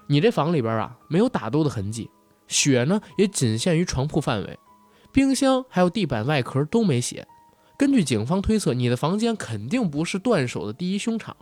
[0.08, 2.10] 你这房里边啊，没有打斗的痕迹，
[2.48, 4.60] 血呢也仅限于床铺范围，
[5.14, 7.26] 冰箱还有地板外壳都没血。
[7.78, 11.38] 根据警方推测，你的房间肯定不是断手的第一凶场，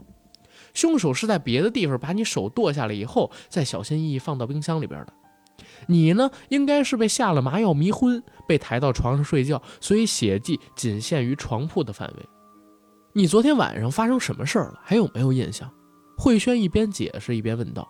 [0.76, 5.14] 凶手是在别的地方把你手剁下来以后，再小心翼翼放到冰箱里边的。
[5.88, 12.26] 你呢，应该是被下了麻药迷昏，被抬到床上睡觉，所以血迹仅限于床铺的范围。
[13.18, 14.80] 你昨天晚上发生什么事儿了？
[14.84, 15.68] 还有没有印象？
[16.16, 17.90] 慧轩一边解释一边问道。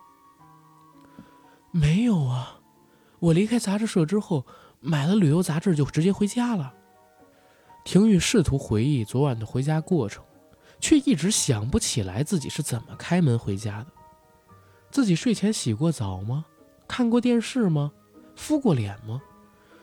[1.70, 2.58] 没有啊，
[3.18, 4.46] 我离开杂志社之后，
[4.80, 6.72] 买了旅游杂志就直接回家了。
[7.84, 10.24] 廷玉试图回忆昨晚的回家过程，
[10.80, 13.86] 却一直想不起来自己是怎么开门回家的。
[14.90, 16.42] 自己睡前洗过澡吗？
[16.88, 17.92] 看过电视吗？
[18.34, 19.20] 敷过脸吗？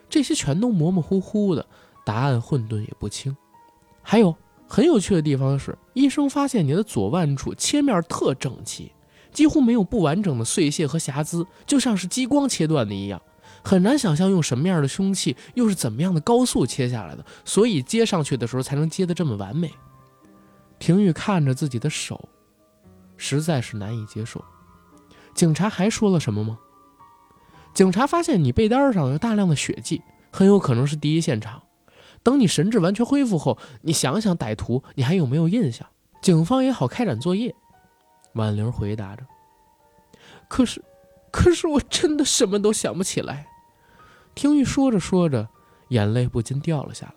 [0.09, 1.63] 这些全都模模糊糊的，
[2.03, 3.37] 答案混沌也不清。
[4.01, 4.35] 还有。
[4.67, 8.91] 很有趣的地方是，医生发现你的左腕处切面特整齐，
[9.31, 13.21] 几乎没有不完整的碎屑和瑕疵，就像是激光切断的一样。
[13.63, 19.71] 很难想象用什么样的凶器，又是怎么样的高速切下来的，所以接上去的时候才能接得这么完美。
[20.77, 22.27] 廷玉看着自己的手，
[23.17, 24.43] 实在是难以接受。
[25.33, 26.57] 警察还说了什么吗？
[27.73, 30.01] 警察发现你被单上有大量的血迹，
[30.31, 31.61] 很有可能是第一现场。
[32.25, 35.87] 等你神智完全恢复后，你想想歹徒，你还有没有印象？
[36.23, 37.53] 警方也好开展作业。
[38.33, 39.23] 婉玲回答着。
[40.47, 40.83] 可是，
[41.31, 43.45] 可是我真的什么都想不起来。
[44.33, 45.47] 听玉说着说着，
[45.89, 47.13] 眼泪不禁掉了下来。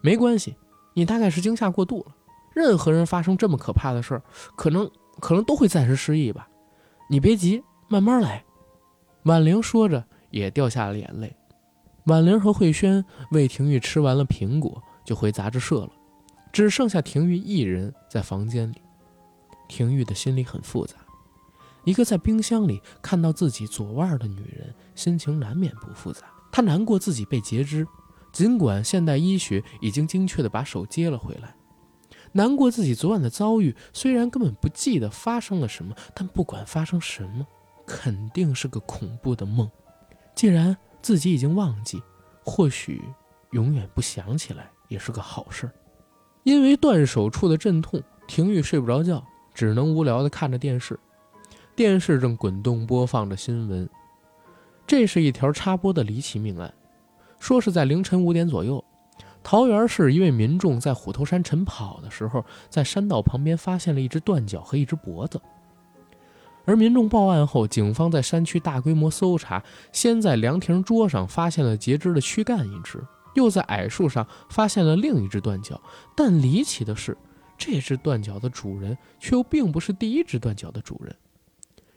[0.00, 0.56] 没关系，
[0.94, 2.14] 你大概是惊吓过度了。
[2.54, 4.22] 任何人发生这么可怕的事儿，
[4.56, 6.48] 可能可能都会暂时失忆吧。
[7.10, 8.44] 你别急，慢慢来。
[9.24, 11.36] 婉玲说着，也掉下了眼泪。
[12.06, 15.90] 婉玲和慧轩为廷玉吃完了苹果，就回杂志社了，
[16.52, 18.80] 只剩下廷玉一人在房间里。
[19.68, 20.94] 廷玉的心里很复杂，
[21.84, 26.22] 一个在冰箱里看到自己左腕的女人，心情难免不复杂。
[26.52, 27.84] 她难过自己被截肢，
[28.32, 31.48] 尽管现代医学已经精确地把手接了回来；
[32.30, 37.44] 难过自己昨晚的遭遇，虽然根本不记得发生了什么，但不管发生什么，
[37.84, 39.68] 肯定是个恐怖的梦。
[40.36, 42.02] 既然自己已经忘记，
[42.44, 43.00] 或许
[43.52, 45.72] 永远不想起来也是个好事儿。
[46.42, 50.98] 因为断手处的阵痛，廷玉睡不着觉，只能无聊地看着电视。
[51.76, 53.88] 电视正滚动播放着新闻，
[54.84, 56.74] 这是一条插播的离奇命案，
[57.38, 58.84] 说是在凌晨五点左右，
[59.44, 65.40] 桃园市一位民众在虎头山晨跑的时候，在山道旁边发现了一只断脚和一只脖子。
[66.66, 73.02] 而民众报案后，警方在山区大规模搜查，先在凉亭桌上发现了截肢的躯干一只，
[73.34, 75.80] 又在矮树上发现了另一只断脚。
[76.16, 77.16] 但离奇的是，
[77.56, 81.14] 这只断脚的主人却又并不是第一只断脚的主人。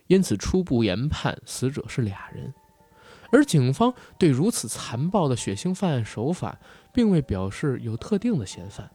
[0.05, 2.53] 因此，初步研判死者是俩人，
[3.31, 6.57] 而警方对如此残暴的血腥犯案手法，
[6.93, 8.89] 并未表示有特定的嫌犯。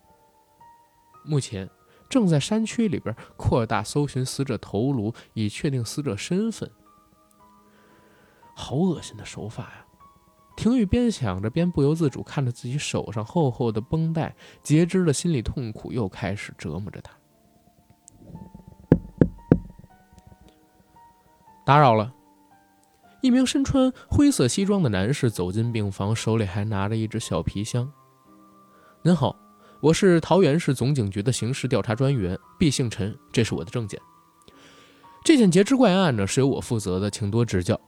[1.24, 1.68] 目前
[2.14, 6.70] 正在山区里边扩大搜寻死者头颅，以确定死者身份。
[8.54, 9.84] 好恶心的手法呀！
[10.54, 17.12] 廷玉边想着，边不由自主看着自己手上厚厚的绷带，截肢的心理痛苦又开始折磨着他。
[21.66, 22.14] 打扰了，
[23.22, 27.92] 一名身穿灰色西装的男士走进病房，手里还拿着一只小皮箱。
[29.02, 29.34] 您好，
[29.84, 34.00] 我是桃园市总警局的刑事调查专员毕姓陈，这是我的证件。
[35.22, 37.78] 这件截肢怪案呢是由我负责的，请多指教。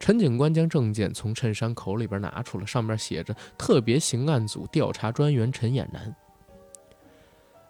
[0.00, 6.12] 陈警官将证件从衬衫口里边拿出了，上面写着“特别刑案组调查专员陈衍南”。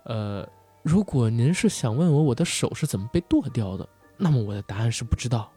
[0.05, 0.49] 呃，
[0.83, 3.87] 如果您是想问我我的手是怎么被剁掉的？
[4.17, 5.53] 那么我的答案是不知道。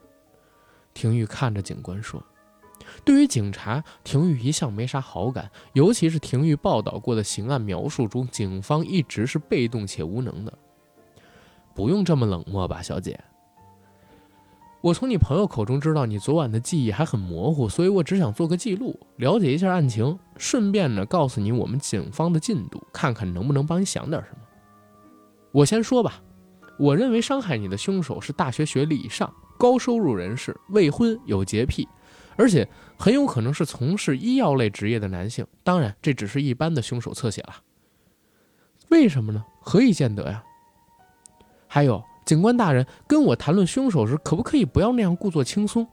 [0.93, 2.21] 廷玉看着警官说
[3.04, 10.54] ：“对于警察，廷玉一向没啥好感，尤其是廷玉报道过的刑案描述中，警方一直是被动且无能的。
[11.73, 13.19] 不用这么冷漠吧，小姐。
[14.82, 24.38] 我从你朋友口中知道你昨晚的记忆还很模糊，所以我只想做个记录，了解一下案情，顺便呢告诉你我们警方的进度，看看能不能帮你想点什么。
[25.51, 26.21] 我先说吧。”
[26.80, 31.88] 我认为伤害你的凶手是大学学历以上、高收入人士、未婚、有洁癖，
[32.41, 35.45] 而且很有可能是从事医药类职业的男性。
[35.63, 37.56] 当然，这只是一般的凶手侧写了。
[38.89, 39.45] 为什么呢？
[39.62, 40.43] 何以见得呀？
[41.67, 45.88] 还有，警官大人跟我谈论凶手时，可不可以不要那样故作轻松？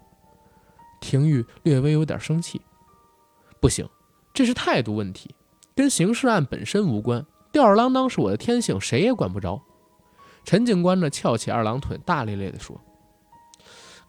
[1.01, 2.63] 廷玉略微有点生气。
[3.61, 3.87] 不行，
[4.33, 5.35] 这是态度问题，
[5.77, 7.23] 跟刑事案本身无关。
[7.53, 9.61] 吊儿郎当是我的天性，谁也管不着。
[10.45, 12.81] 陈警官呢，翘起二郎腿，大咧咧地说：“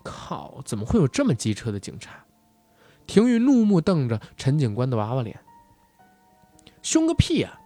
[0.03, 2.23] 靠，怎么会有这么机车的警察？”
[3.09, 5.39] 廷玉怒目瞪着陈警官的娃娃脸
[6.83, 7.59] ：“凶个屁啊！”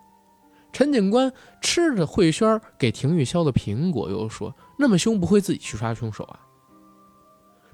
[0.71, 6.39] 陈警官吃着慧轩给廷玉削的苹果，又说：“那么凶，不会自己去抓凶手啊？”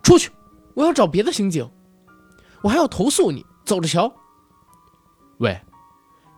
[0.02, 0.32] 出去！
[0.74, 1.70] 我要找别的刑警，
[2.64, 3.46] 我还要投诉你。
[3.64, 4.12] 走着瞧。
[5.38, 5.62] 喂，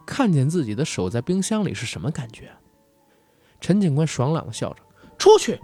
[0.06, 2.52] 看见自己的手在冰箱里是什么感觉？
[3.62, 4.84] 陈警官爽朗的笑着
[5.18, 5.58] ：“出去。”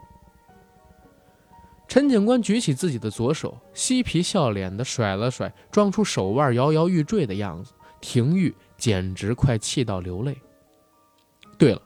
[1.88, 7.74] 陈警官举起自己的左手，嬉皮笑脸的甩了甩，装出手腕摇摇欲坠的样子。
[8.02, 10.38] 廷玉简直快气到流泪。
[11.58, 11.82] 对了，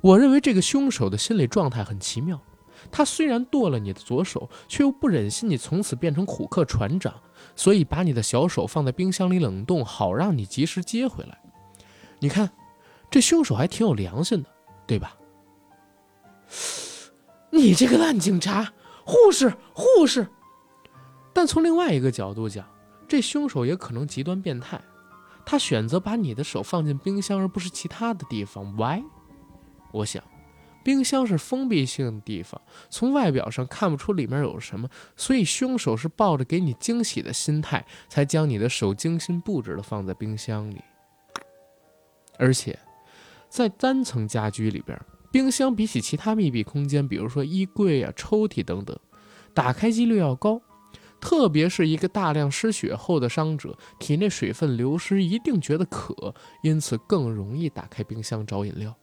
[0.00, 2.40] 我认为这个凶手的心理状态很奇妙。
[2.90, 7.14] 他虽然剁了你的左手，却又不忍心你从此变成虎克船长，
[7.54, 11.38] 所以把你的小手放在冰箱里冷冻，好让你及时接回来。
[12.18, 12.50] 你看，
[13.10, 14.48] 这凶手还挺有良心的，
[14.86, 15.16] 对吧？
[17.50, 18.72] 你这个烂警察，
[19.04, 20.26] 护士，护士！
[21.32, 22.66] 但从另外一个角度讲，
[23.06, 24.80] 这凶手也可能极端变态。
[25.44, 28.64] 他选择把你的手放进冰箱，而不是其他的地方。
[28.76, 29.02] Why？
[29.92, 30.24] 我想，
[30.82, 40.80] 冰箱是封闭性的地方，从外表上看不出里面有什么，所以凶手是抱着给你惊喜的心态，才将你的手精心布置的放在冰箱里。
[42.38, 42.78] 而且，
[43.48, 44.98] 在单层家居里边。
[45.34, 48.96] 冰箱比起其他密闭空间，比如说衣柜啊、抽屉等等，
[49.52, 50.62] 打开几率要高。
[51.20, 58.94] 特别是一个大量失血后的伤者，体内水分流失，一定觉得渴，因此更容易打开冰箱找饮料。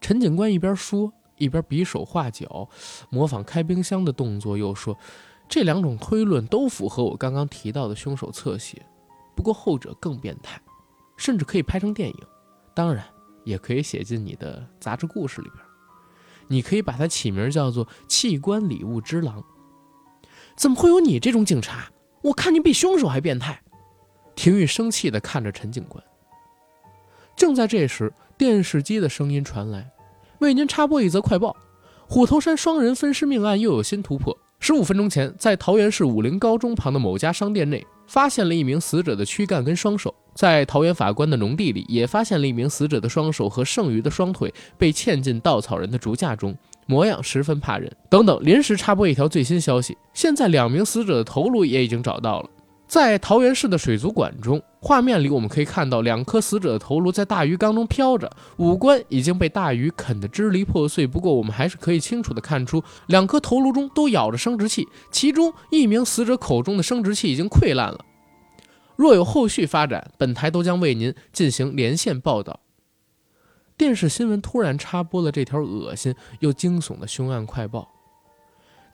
[0.00, 2.68] 陈警官一边说，一边比手画脚，
[3.10, 4.96] 模仿开冰箱的动作，又说
[5.50, 8.80] ：“这两种推论都符合我刚刚提到的凶手侧写，
[9.34, 10.62] 不过后者更变态，
[11.16, 12.16] 甚至可以拍成电影。
[12.72, 13.04] 当然。”
[13.44, 15.64] 也可以写进你的杂志故事里边。
[16.48, 19.44] 你可以把它起名叫做“器官礼物之狼”。
[20.56, 21.90] 怎么会有你这种警察？
[22.22, 23.62] 我看你比凶手还变态！
[24.34, 26.02] 廷玉生气地看着陈警官。
[27.36, 29.92] 正在这时，电视机的声音传来
[30.40, 31.56] ：“为您插播一则快报，
[32.06, 34.36] 虎头山双人分尸命案又有新突破。
[34.62, 40.14] 十五分钟前，在桃园市武陵高中旁的某家商店内，发现了一名死者的躯干跟双手。
[40.34, 47.90] 在桃园法官的农地里，也发现了一名死者的双手和剩余的双腿被嵌进稻草人的竹架中，模样十分怕人。
[48.10, 52.50] 等等，临时插播一条最新消息：现在两名死者的头颅也已经找到了。”
[52.90, 61.06] 在桃园市的水族馆中，画面里我们可以看到两颗死者的头颅在大鱼缸中飘着，五官已经被大鱼啃得支离破碎。
[61.06, 68.04] 不过，我们还是可以清楚地看出，两颗头颅中都咬着生殖器，其中一名死者口中的生殖器已经溃烂了。
[68.96, 72.58] 若有后续发展，本台都将为您进行连线报道。
[73.76, 77.88] 电视新闻突然插播了这条恶心又惊悚的凶案快报。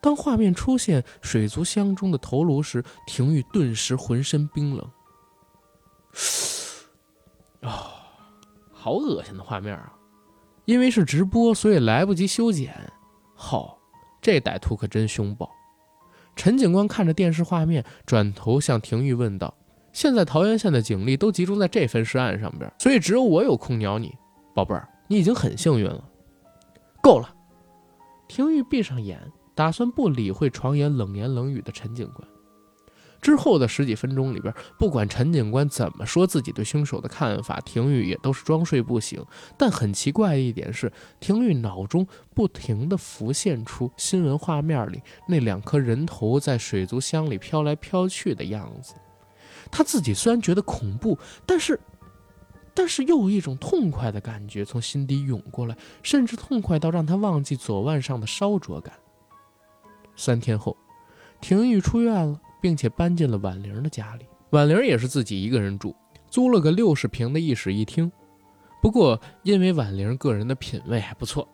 [0.07, 4.89] 当画面出现水族箱中的头颅时，廷玉顿时浑身冰冷。
[7.69, 7.91] 啊，
[8.71, 9.93] 好恶心的画面啊！
[10.65, 12.73] 因为是直播，所以来不及修剪。
[13.35, 13.77] 好，
[14.23, 15.51] 这歹徒可真凶暴。
[16.37, 19.53] 陈警官看着电视画面，转头向廷玉问道
[19.93, 24.15] ：“现在桃源县的警力都集中在这分尸案上边，所以只有我有空鸟你，
[24.55, 26.09] 宝贝儿，你已经很幸运了。
[27.03, 27.35] 够了。”
[28.29, 29.21] 廷玉闭上眼。
[29.57, 32.29] 打算不理会床沿冷言冷语的陈警官。
[33.23, 39.25] 之后的十几分钟里边，不管陈警官怎么说自己对凶手的看法，廷玉也都是装睡不醒。
[39.57, 48.95] 但很奇怪的一点是，廷玉脑中不停地浮现出新闻画面里那两颗人头在水族箱里飘来飘去的样子。
[49.73, 51.81] 他自己虽然觉得恐怖，但是，
[52.75, 58.93] 但是又有一种痛快的感觉从心底涌过来，甚至痛快到让他忘记左腕上的烧灼感。
[60.17, 60.77] 三天后，
[61.41, 64.27] 廷玉出院了，并且搬进了婉玲的家里。
[64.51, 65.95] 婉玲也是自己一个人住，
[66.31, 68.11] 租了个六十平的一室一厅。
[68.81, 71.49] 不过，因为婉玲个人的品味还不错，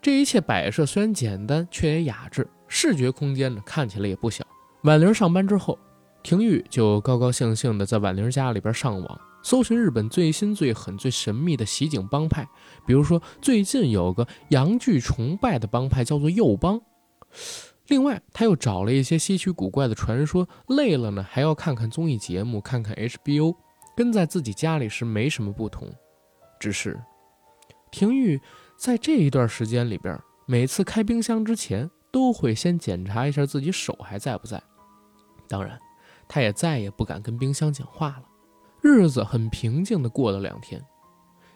[0.00, 4.44] 这一切摆设虽然简单，却也雅致，视觉空间呢看起来也不小。
[4.82, 5.78] 婉玲上班之后，
[6.22, 12.46] 廷玉就高高兴兴地在婉玲家里边上网，搜寻日本最新、最狠、最神秘的袭警帮派。
[12.84, 16.80] 比如说，最近有个洋剧崇拜的帮派，叫做右帮。
[17.88, 23.54] 另外，他又找了一些稀奇古怪的传说，累了呢，还要看看综艺节目，看看 HBO，
[23.96, 25.92] 跟在自己家里时没什么不同。
[26.60, 26.98] 只是，
[27.90, 28.40] 廷玉
[28.76, 34.62] 在这一段时间里边，每次开冰箱之前，都会先检查一下自己手还在不在。
[35.48, 35.78] 当然，
[36.28, 38.22] 他也再也不敢跟冰箱讲话了。
[38.80, 40.80] 日子很平静的过了两天，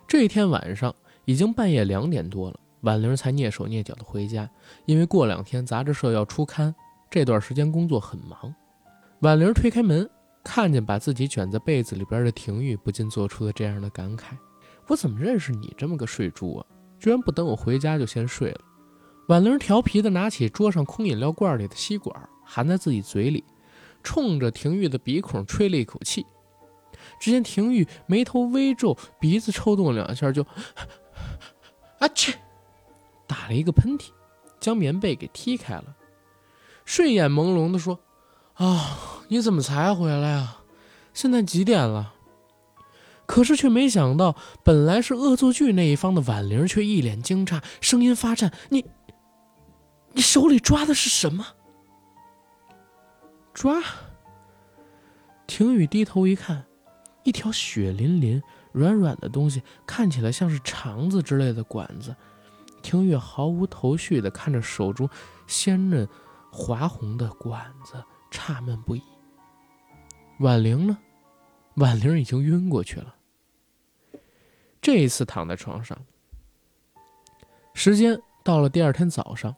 [0.07, 2.61] 这一天晚上已经半夜两点多了。
[2.83, 4.49] 婉玲才蹑手蹑脚地回家，
[4.85, 6.75] 因为过两天杂志社要出刊，
[7.11, 8.55] 这段时间工作很忙。
[9.21, 10.09] 婉玲推开门，
[10.45, 14.37] 看见把自己卷在被子里边的廷玉，不禁做出了这样的感慨
[14.87, 16.67] ：“我怎么认识你这么个睡猪啊？
[16.99, 18.61] 居然不等我回家就先睡了。”
[19.29, 23.43] 婉玲调皮地拿起桌上空饮料罐里的吸管，含在自己嘴里，
[24.03, 26.25] 冲着廷玉的鼻孔吹了一口气。
[27.19, 30.43] 只见廷玉眉头微皱，鼻子抽动两下，就
[31.99, 32.37] 啊去！
[33.27, 34.11] 打了一个喷嚏，
[34.61, 35.97] 将棉被给踢开了，
[36.85, 37.99] 睡眼朦胧地说
[38.55, 40.63] ：“啊，你怎么才回来啊？
[41.13, 42.15] 现在几点了？”
[43.27, 48.85] 可是却没想到，本来是恶作剧那一方的婉玲却一脸惊诧，声音发颤：“你，
[50.13, 51.45] 你手里抓的是什么？”
[53.53, 53.83] 抓。
[55.49, 56.65] 廷宇低头一看，
[57.25, 62.15] 一条血淋淋、软软的东西，看起来像是肠子之类的管子。
[62.87, 65.11] 廷玉毫无头绪地看着手中
[65.49, 66.09] 鲜嫩
[66.53, 69.03] 滑红的管子，诧闷不已。
[70.39, 70.97] 婉玲呢？
[71.79, 73.13] 婉玲已经晕过去了。
[74.81, 75.99] 这一次躺在床上，
[77.75, 79.53] 时间到了第二天早上，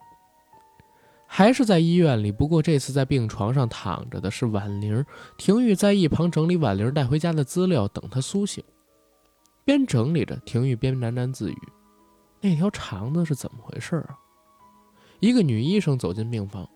[1.26, 5.04] 还是在医院里，不过这次在病床上躺着的是婉玲。
[5.36, 8.64] 廷玉在一旁整理婉玲带回家的资料，等她苏醒。
[9.66, 11.58] 边整理着，廷玉边喃喃自语。
[12.40, 14.18] 那条肠子是怎么回事啊？
[15.20, 16.68] 一个女医生走进病房，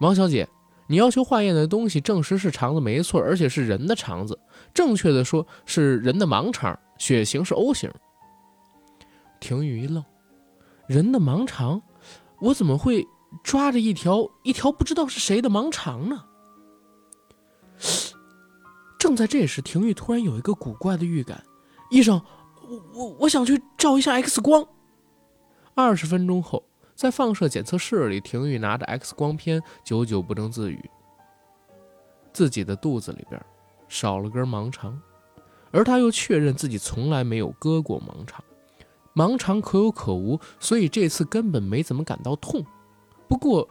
[0.00, 0.48] 王小姐，
[0.86, 4.38] 你要求化验的东西证实是肠子没错，而且是人的肠子，
[4.72, 7.92] 正确的说是人的盲肠，血型是 O 型。
[9.40, 10.02] 廷玉一愣，
[10.86, 11.82] 人的盲肠，
[12.40, 13.06] 我怎么会
[13.42, 16.24] 抓着一条一条不知道是谁的盲肠呢？
[18.98, 21.44] 正在这时，廷玉突然有一个古怪的预感，
[21.90, 22.18] 医生，
[22.62, 24.66] 我我我想去照一下 X 光。
[25.74, 26.62] 二十分钟后，
[26.94, 30.90] 在放射检测室里，廷玉拿着 X 光片，久久不能自语。
[32.32, 33.40] 自己的肚子里边
[33.88, 35.00] 少了根盲肠，
[35.72, 38.44] 而他又确认自己从来没有割过盲肠，
[39.14, 42.64] 盲肠可有可无，所以这次根本没怎么感到痛。
[43.28, 43.68] 不过，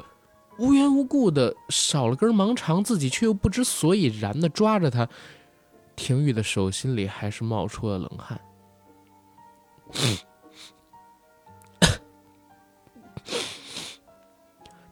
[0.58, 5.08] 无缘无故的少了根盲肠，自己却又不知所以然的抓着他，
[5.96, 8.40] 廷玉的手心里还是冒出了冷汗。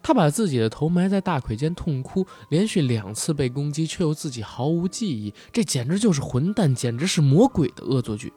[0.04, 8.34] 他把自己的头埋在大腿间痛哭，连续两次被攻击，却又自己毫无记忆，这简直就是混蛋，简直是魔鬼的恶作剧。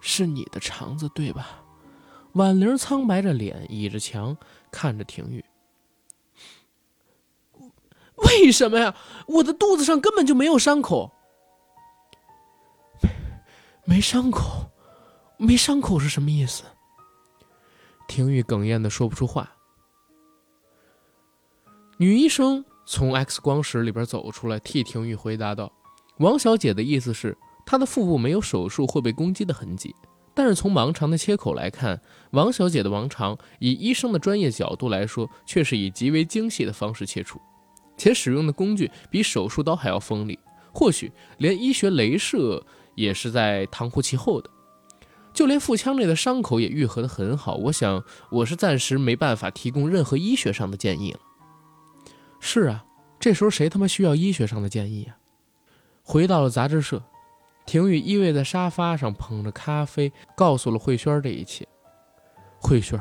[0.00, 1.62] 是你的肠子对吧？
[2.32, 4.36] 婉玲苍白着脸，倚着墙
[4.70, 5.44] 看着廷玉。
[8.16, 8.94] 为什么呀？
[9.26, 11.10] 我的肚子上根本就没有伤口。
[13.84, 14.70] 没伤口，
[15.38, 16.62] 没伤口是什么意思？
[18.06, 19.50] 廷玉哽咽的说不出话。
[22.00, 25.72] 女医生从 X 光室里边走出来，替廷玉回答道
[26.18, 27.36] ：“王小姐的意思是，
[27.66, 29.92] 她的腹部没有手术或被攻击的痕迹，
[30.32, 37.40] 但是从盲肠的切口来看，王小姐的盲肠以医生的专业角度来说，却是以极为精细的方式切除，
[37.96, 40.38] 且使用的工具比手术刀还要锋利，
[40.72, 44.48] 或许连医学镭射也是在唐乎其后的。
[45.34, 47.56] 就连腹腔内的伤口也愈合得很好。
[47.56, 51.18] 我想，我是暂时没办法提供任何医学上的建议了。”
[52.40, 52.84] 是啊，
[53.18, 55.16] 这时候谁他妈需要医学上的建议啊？
[56.02, 57.02] 回到了杂志社，
[57.66, 61.66] 廷玉依偎在沙发上，捧着咖啡，告诉了慧轩这一切。
[62.60, 62.98] 慧轩，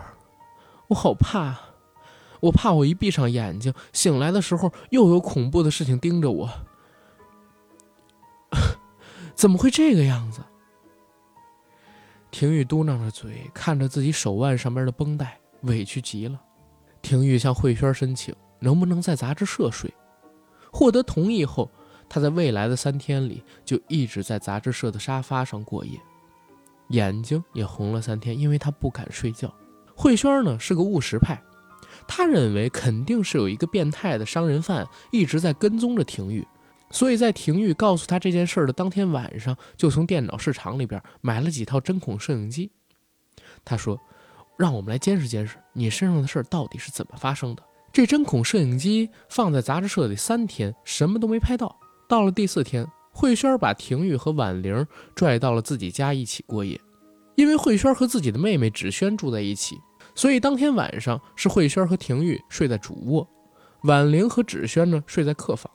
[0.87, 1.57] 我好怕，
[2.41, 6.49] 我怕我一闭上眼睛，醒来的时候又有恐怖的事情盯着我。
[9.35, 10.41] 怎么会这个样子？
[12.29, 16.41] 廷玉嘟囔着嘴，看着自己手腕上边的绷带，委屈极了。
[17.01, 18.35] 廷玉向慧轩申请。
[18.59, 19.93] 能不能在杂志社睡？
[20.71, 21.71] 获得同意后，
[22.09, 25.99] 他在未来的三天里就一直在杂志社的沙发上过夜，
[26.89, 29.53] 眼睛也红了三天，因为他不敢睡觉。
[29.95, 31.41] 慧轩呢是个务实派，
[32.07, 36.45] 他认为肯定是有一个变态的伤人犯一直在跟踪着廷玉，
[36.91, 42.71] 所以在廷玉告诉他这件事的当天晚上，就从电脑市场里边买了几套针孔摄影机。
[43.65, 43.99] 他说
[44.57, 47.63] ：“让我们来监视监视你身上的事到底是怎么发生的。”
[47.97, 51.75] 这针孔摄影机放在杂志社里三天，什么都没拍到。
[52.07, 54.85] 到了第四天，慧轩把廷玉和婉玲
[55.15, 56.79] 拽到了自己家一起过夜。
[57.33, 59.79] 因为慧轩和自己的妹妹芷萱住在一起，
[60.13, 63.27] 所以当天晚上是慧轩和廷玉睡在主卧，
[63.81, 65.67] 婉玲和芷萱呢睡在客房。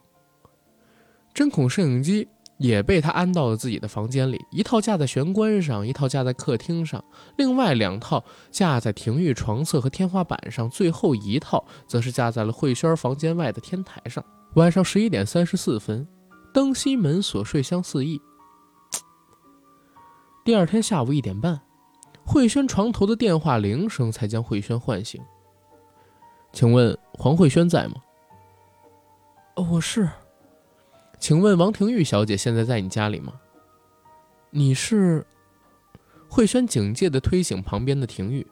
[1.35, 2.29] 针孔摄影机。
[2.63, 7.05] 也被他安到了自己的房间里，一套架在玄关上，一套架在客厅上，
[7.37, 14.25] 另外两套架在庭玉床侧和天花板上，最后一套则是架在了慧轩房间外的天台上。
[14.55, 16.07] 晚上十一点三十四分，
[16.55, 18.21] 登西门锁，睡香四溢。
[20.45, 21.61] 第二天下午一点半，
[22.25, 25.21] 慧轩床头的电话铃声才将慧轩唤醒。
[26.53, 27.95] 请问黄慧轩在吗？
[29.71, 30.09] 我是。
[31.23, 33.35] 请问王庭玉小姐现在在你家里吗？
[34.51, 35.25] 你是
[36.29, 38.45] 慧轩警戒的推醒旁边的庭玉。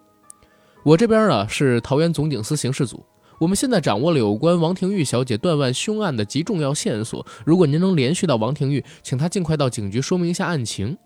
[0.84, 3.04] 我这边啊是桃园总警司刑事组，
[3.40, 7.26] 我们现在掌握了有关王庭玉小姐断腕凶案的极重要线索。
[7.44, 10.96] 如果您能联系到王庭玉，请她尽快到警局说明一下案情。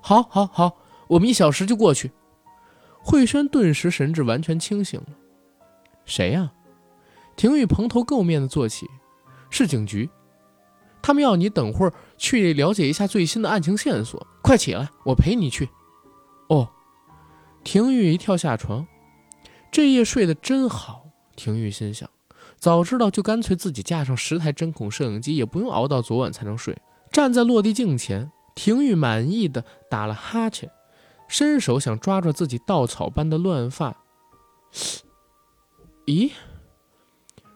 [0.00, 0.76] 好，好，好，
[1.08, 2.12] 我们一小时就过去。
[3.00, 5.08] 慧轩顿时神志完全清醒了。
[6.04, 6.52] 谁呀？
[7.34, 8.86] 庭玉蓬头垢面的坐起，
[9.50, 10.08] 是警局。
[11.06, 15.68] 他们要你等会儿去了解一下最新的案情线索，快起来，我陪你去。
[16.48, 16.68] 哦，
[17.62, 18.84] 廷玉一跳下床，
[19.70, 21.04] 这夜睡得真好。
[21.36, 22.10] 廷玉心想，
[22.58, 26.76] 早知道就干脆自己架上十台针孔摄影机，也不用熬到昨晚才能睡。
[27.12, 30.68] 站在落地镜前，廷玉满意的打了哈欠，
[31.28, 33.96] 伸手想抓抓自己稻草般的乱发。
[36.06, 36.32] 咦，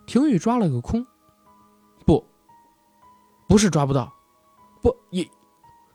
[0.06, 1.04] 廷玉抓了个空。
[3.50, 4.12] 不是抓不到，
[4.80, 5.28] 不也，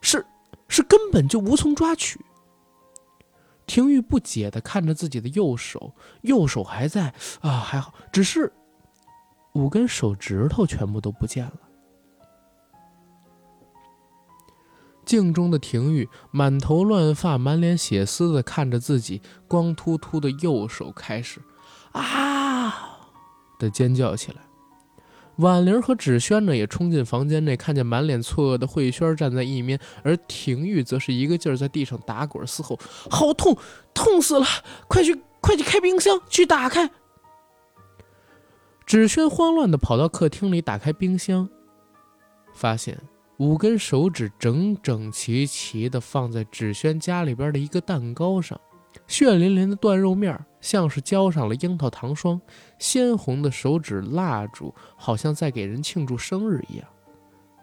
[0.01, 0.25] 是
[0.67, 2.19] 是根本就无从抓取。
[3.65, 5.93] 廷玉不解的看着自己的右手，
[6.23, 8.51] 右手还在啊，还好，只是
[9.53, 11.53] 五根手指头全部都不见了。
[15.05, 21.41] 镜中的廷玉满头乱发，满脸血丝的看着自己光秃秃的右手，开始
[21.93, 22.99] 啊
[23.57, 24.44] 的尖叫起来。
[25.37, 32.79] 婉玲和芷萱呢，也冲进房间内，看见满脸错愕的慧轩站在一边，而廷玉则是一个劲儿在地上打滚嘶吼
[33.11, 33.57] ：“好痛，
[33.93, 34.45] 痛死了！
[34.87, 36.89] 快去，快去开冰箱，去打开！
[38.85, 41.49] 芷轩慌乱地跑到客厅里，打开冰箱，
[42.53, 42.97] 发现
[43.37, 48.57] 五根手指整整齐齐地放在芷轩家里边的一个蛋糕上，
[49.07, 52.39] 血淋淋的断肉面像是浇上了樱桃糖霜，
[52.79, 56.87] 鲜红的手指蜡烛好像在给人庆祝生日一样。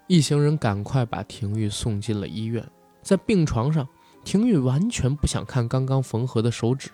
[0.09, 2.65] 一行人赶快把廷玉送进了医院，
[3.03, 3.89] 在病床上，
[4.25, 6.91] 廷玉完全不想看刚刚缝合的手指。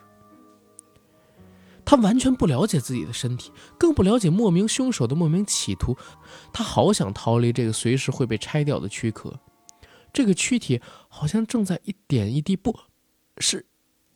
[1.85, 5.97] 他完全不了解自己的身体，更不了解莫名凶手的莫名企图。
[6.53, 9.35] 他好想逃离这个随时会被拆掉的躯壳，
[10.13, 12.79] 这个躯体好像正在一点一滴，不
[13.39, 13.65] 是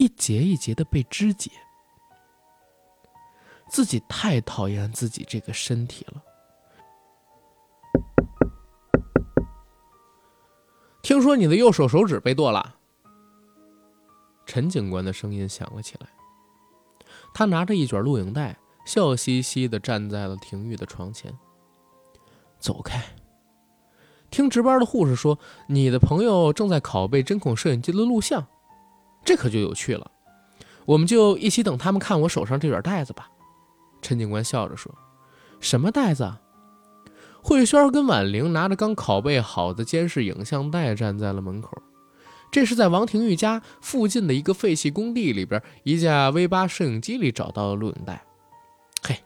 [0.02, 1.48] 一节一节的被肢解。
[3.68, 6.20] 自己太讨厌自己这个身体了。
[11.02, 12.74] 听说你的右手手指被剁了。
[14.44, 16.08] 陈警官的声音响了起来。
[17.32, 21.32] 他拿着一卷录影带，笑嘻嘻的站在了廷玉的床前。
[22.58, 23.00] 走开！
[24.30, 25.38] 听值班的护士说，
[25.68, 28.48] 你的朋友正在拷贝针孔摄影机的录像，
[29.24, 30.10] 这可就有趣了。
[30.84, 33.28] 我们就一起等他们看我手上这卷袋子吧。
[34.00, 34.92] 陈警官笑着说
[35.60, 36.32] ：“什么袋子？”
[37.42, 41.80] 慧轩跟婉玲拿着刚拷贝好的监视影像带站在了门口。
[42.50, 48.22] 这是在王廷玉家附近的一个废弃工地里边，一架 V 八摄影机里找到的录影带。
[49.02, 49.18] 嘿，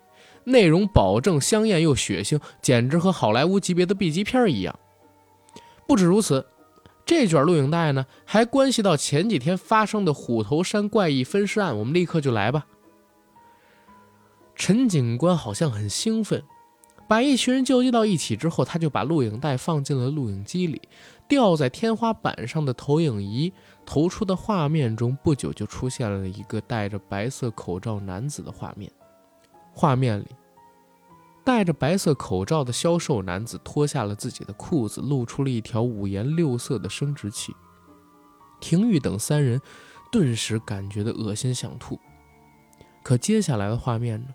[0.45, 4.79] 内容保证香艳又血腥，简直和好莱坞级别的 B 级片一样。
[5.89, 6.47] 不止如此，
[7.07, 11.79] 这卷录影带呢，还关系到前几天发生的虎头山怪异分尸案。
[11.79, 12.67] 我们立刻就来吧。
[14.57, 16.43] 陈警官好像很兴奋。
[17.09, 20.83] 把一群人纠集到一起之后，他就把录影带放进了录影机里。
[21.29, 23.53] 吊在天花板上的投影仪
[23.85, 28.91] 投出的画面中，不久就出现了一个戴着白色口罩男子的画面。
[29.73, 30.27] 画面里，
[31.47, 37.55] 戴着白色口罩的消瘦男子脱下了自己的裤子，露出了一条五颜六色的生殖器。
[38.61, 39.61] 廷玉等三人
[40.11, 42.01] 顿时感觉的恶心想吐。
[43.05, 44.35] 可接下来的画面呢？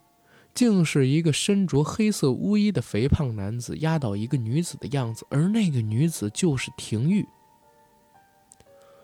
[0.54, 7.28] 竟是一个身着黑色巫衣的肥胖男子压倒一个女子的样子，而那个女子就是廷玉。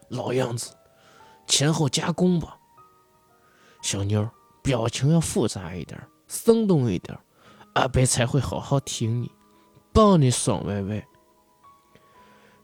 [0.07, 0.73] 老样子，
[1.45, 2.57] 前后加工吧。
[3.81, 4.29] 小妞，
[4.63, 7.17] 表情要复杂一点，生动一点，
[7.77, 9.31] 阿北才会好好听你，
[9.93, 11.05] 抱你爽歪歪。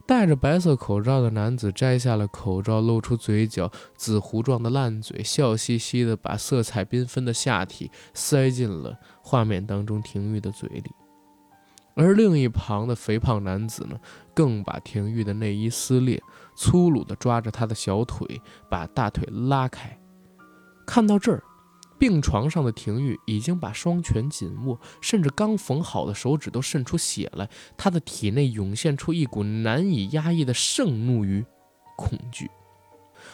[0.04, 10.90] 戴着白色口罩的男子摘下了口罩，露出嘴角紫糊状的烂嘴，笑嘻嘻地把色彩缤纷的下体塞进了画面当中廷玉的嘴里。
[11.94, 13.96] 而另一旁的肥胖男子呢，
[14.34, 16.20] 更把廷玉的内衣撕裂，
[16.56, 19.96] 粗鲁地抓着他的小腿，把大腿拉开。
[20.84, 21.40] 看到这儿。
[21.98, 27.48] 病床上的廷玉已经把双拳紧握，甚至刚缝好的手指都渗出血来。
[27.76, 31.44] 他的体内涌现出一股难以压抑的盛怒与
[31.96, 32.50] 恐惧。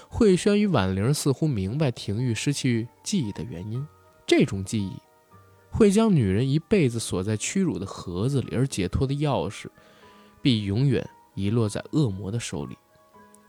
[0.09, 3.85] 慧轩与婉玲似乎明白廷玉失去记忆的原因，
[4.27, 4.93] 这种记忆
[5.71, 9.67] 会将女人一辈子锁在屈辱的盒子里，而解脱的钥匙
[10.43, 12.77] 必永远遗落在恶魔的手里。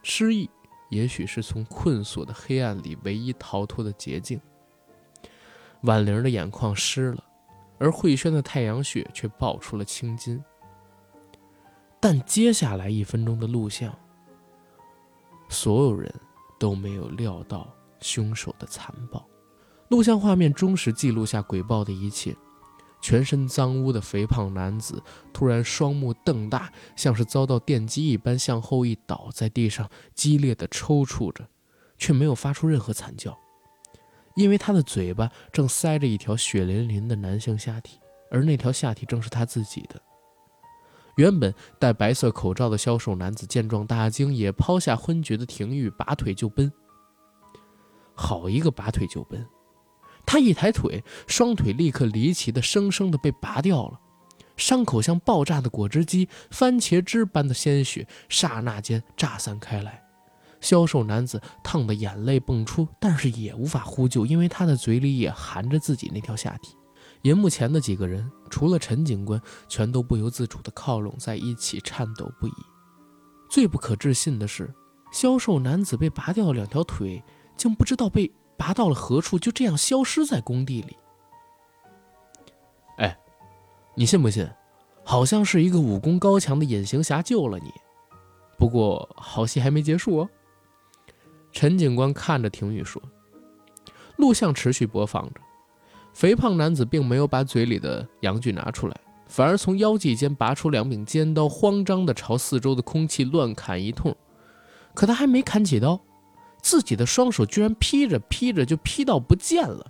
[0.02, 0.48] 失忆
[0.90, 4.40] 也许是从困锁的黑暗里唯一逃脱的捷径。
[5.82, 7.24] 婉玲的眼眶湿了，
[7.78, 10.42] 而慧轩的太阳穴却爆出了青筋。
[12.00, 13.96] 但接下来一分钟的录像，
[15.48, 16.12] 所有人
[16.58, 19.24] 都没有料到凶手的残暴。
[19.88, 22.36] 录像画面忠实记录下鬼暴的一切。
[23.00, 25.02] 全身脏污的肥胖男子
[25.32, 31.48] 突然双目瞪大，像是遭到电击一般向后一倒，在地上激烈的抽搐着，
[31.98, 33.36] 却没有发出任何惨叫。
[34.34, 37.98] 因为他的嘴巴正塞着一条血淋淋的男性下体，
[38.30, 40.00] 而那条下体正是他自己的。
[41.16, 46.72] 原本戴白色口罩的消瘦男子见状大惊，也抛下昏厥的廷玉，拔腿就奔。
[48.14, 49.46] 好一个拔腿就奔！
[50.24, 54.00] 他一抬腿，双腿立刻离奇的、生生的被拔掉了，
[54.56, 60.01] 伤口像爆炸的果汁机，番茄汁般的鲜血刹那间炸散开来。
[60.62, 66.74] 消瘦男子烫得眼泪迸出，但是也无法呼救，因为他的嘴里也含着自己那条下体。
[67.22, 69.38] 银幕前的几个人，除了陈警官，
[69.68, 72.52] 全都不由自主地靠拢在一起，颤抖不已。
[73.50, 74.72] 最不可置信的是，
[75.12, 77.22] 消瘦男子被拔掉两条腿，
[77.56, 80.96] 竟不知道被拔到了何处，就这样消失在工地里。
[82.98, 83.18] 哎，
[83.94, 84.48] 你信不信？
[85.04, 87.72] 好像是一个武功高强的隐形侠救了你。
[88.56, 90.30] 不过好戏还没结束哦。
[91.52, 93.00] 陈警官看着庭玉说
[94.16, 95.40] ：“录像持续播放着，
[96.12, 98.96] 肥胖男子并没有把嘴里的阳具拿出来，
[99.26, 104.14] 反而从腰际间拔出两柄尖刀，慌张地朝四周的空气乱砍一通。
[104.94, 106.00] 可他还没砍起刀，
[106.60, 109.86] 自己的双手居然劈着劈着就劈到不见了。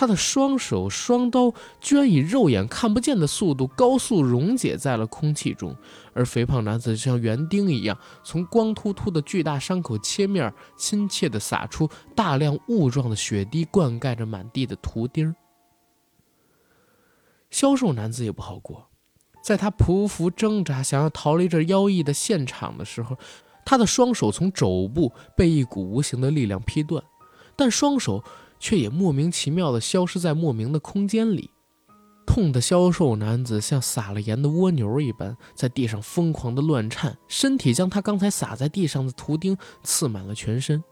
[0.00, 5.76] 他的双手双刀居然以肉眼看不见的速度高速溶解在了空气中，
[6.14, 11.86] 而肥胖男子像园丁一样，从光秃秃的巨大伤口切面，亲切地洒出
[12.16, 15.36] 大量雾状的血滴，灌溉着满地的图钉。
[17.50, 18.88] 销售男子也不好过，
[19.44, 23.18] 在他匍匐挣扎，想要逃离这妖异的现场的时候，
[23.66, 27.04] 他的双手从肘部被一股无形的力量劈断，
[27.54, 28.24] 但双手。
[28.60, 31.50] 却也莫名其妙地消失在莫名的空间里，
[32.26, 40.84] 痛的消瘦男子像撒了盐的蜗牛一般，在地上疯狂地乱颤，身体将他刚才撒在地上的图钉刺满了全身。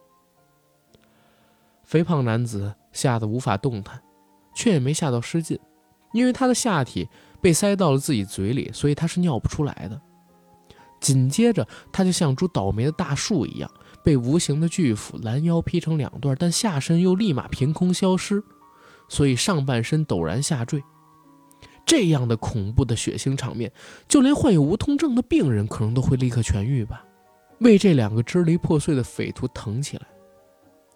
[1.84, 4.02] 肥胖男子吓得无法动弹，
[4.54, 5.58] 却也没吓到失禁，
[6.12, 7.08] 因为他的下体
[7.40, 10.00] 被塞到了自己嘴里，所以他是尿不出来的。
[11.00, 13.70] 紧接着，他就像株倒霉的大树一样。
[14.08, 18.42] 被无形的巨斧拦腰劈成两段，但下身又立马凭空消失，
[19.06, 20.82] 所以上半身陡然下坠。
[21.84, 23.70] 这样的恐怖的血腥场面，
[24.08, 27.04] 就连患有无痛症的病人可能都会立刻痊愈吧？
[27.58, 30.06] 为这两个支离破碎的匪徒疼起来。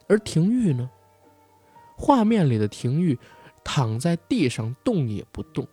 [0.08, 0.88] 而廷玉呢？
[1.98, 3.18] 画面里的廷玉
[3.62, 5.68] 躺在地上动也不动。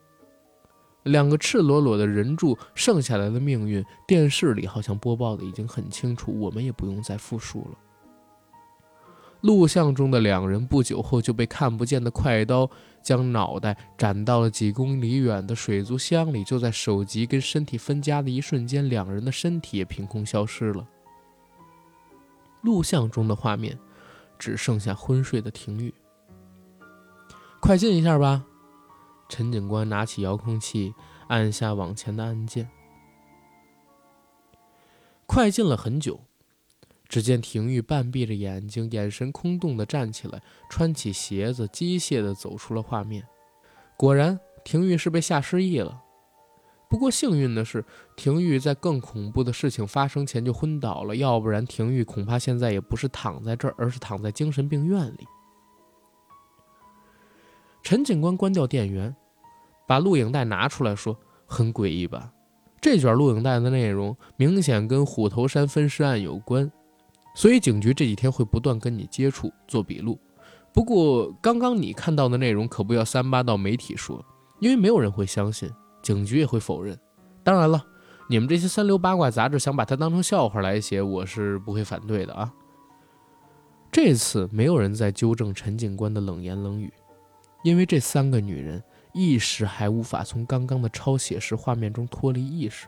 [1.04, 7.78] 两个赤裸裸的人柱剩下来的命运，电视里好像播报的已经很清楚，我们也不用再复述了。
[9.42, 12.70] 录像中的两人不久后就被看不见的快刀
[13.02, 20.86] 将脑袋斩到了几公里远的水族箱里，就在首级跟身体分家的一瞬间，两人的身体也凭空消失了。
[22.62, 23.80] 录像中的画面
[24.38, 25.94] 只剩下昏睡的廷玉，
[27.62, 28.44] 快进一下吧。
[29.30, 30.94] 陈警官拿起遥控器，
[31.28, 32.68] 按下往前的按键。
[35.28, 36.20] 快进了很久，
[37.08, 43.26] 只见廷玉半闭着眼睛，眼神空洞的站起来，穿起鞋子，机械的走出了画面。
[43.96, 46.02] 果然，廷玉是被吓失忆了。
[46.90, 47.86] 不过幸运的是，
[48.18, 55.28] 廷玉在更恐怖的事情发生前就昏倒了，要不然廷玉恐怕现在也不是躺在这儿，而是躺在精神病院里。
[57.84, 59.16] 陈警官关掉电源，
[59.88, 61.18] 把录影带拿出来说
[61.48, 62.32] ：“很诡异吧？
[62.82, 66.72] 这卷录影带的内容明显跟虎头山分尸案有关，
[67.36, 70.18] 所以警局这几天会不断跟你接触，做笔录。
[70.72, 74.24] 不过刚刚你看到的内容可不要三八到媒体说，
[74.60, 75.70] 因为没有人会相信，
[76.04, 76.98] 警局也会否认。
[77.44, 77.84] 当然了，
[78.30, 82.54] 你们这些三流八卦杂志想把它当成笑话来写，我是不会反对的啊。
[83.92, 86.94] 这次没有人在纠正陈警官的冷言冷语。”
[87.64, 88.82] 因为这三个女人
[89.14, 92.88] 一时还无法从刚刚的超写实画面中脱离意识。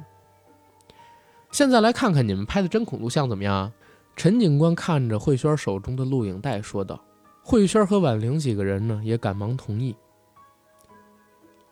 [1.51, 3.71] 现在来看看你们拍的针孔录像怎么样？
[4.15, 7.03] 陈警官看着慧轩手中的录影带说道。
[7.43, 9.95] 慧轩和婉玲几个人呢也赶忙同意。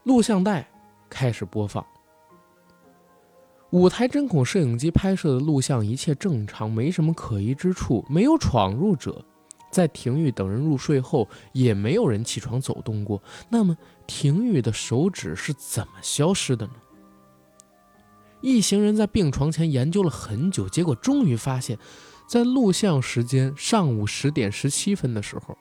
[0.04, 0.68] 录像带
[1.10, 1.86] 开始播放。
[3.70, 9.24] 五台针孔摄影机拍摄的录像一切正常，没什么可疑之处，没有闯入者。
[9.72, 13.22] 在廷玉等人入睡后，也没有人起床走动过。
[13.49, 16.74] 那么，廷玉的手指是怎么消失的呢？
[18.41, 21.78] 一行人在病床前研究了很久，结果终于发现，
[22.26, 25.57] 在录像时间上午十点十七分的时候，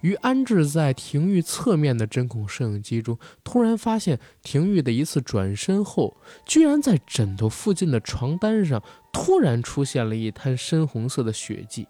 [0.00, 11.86] 于安置在廷玉侧面的针孔摄影机中，突然发现廷玉的一次转身后，居然在枕头附近的床单上突然出现了一滩深红色的血迹。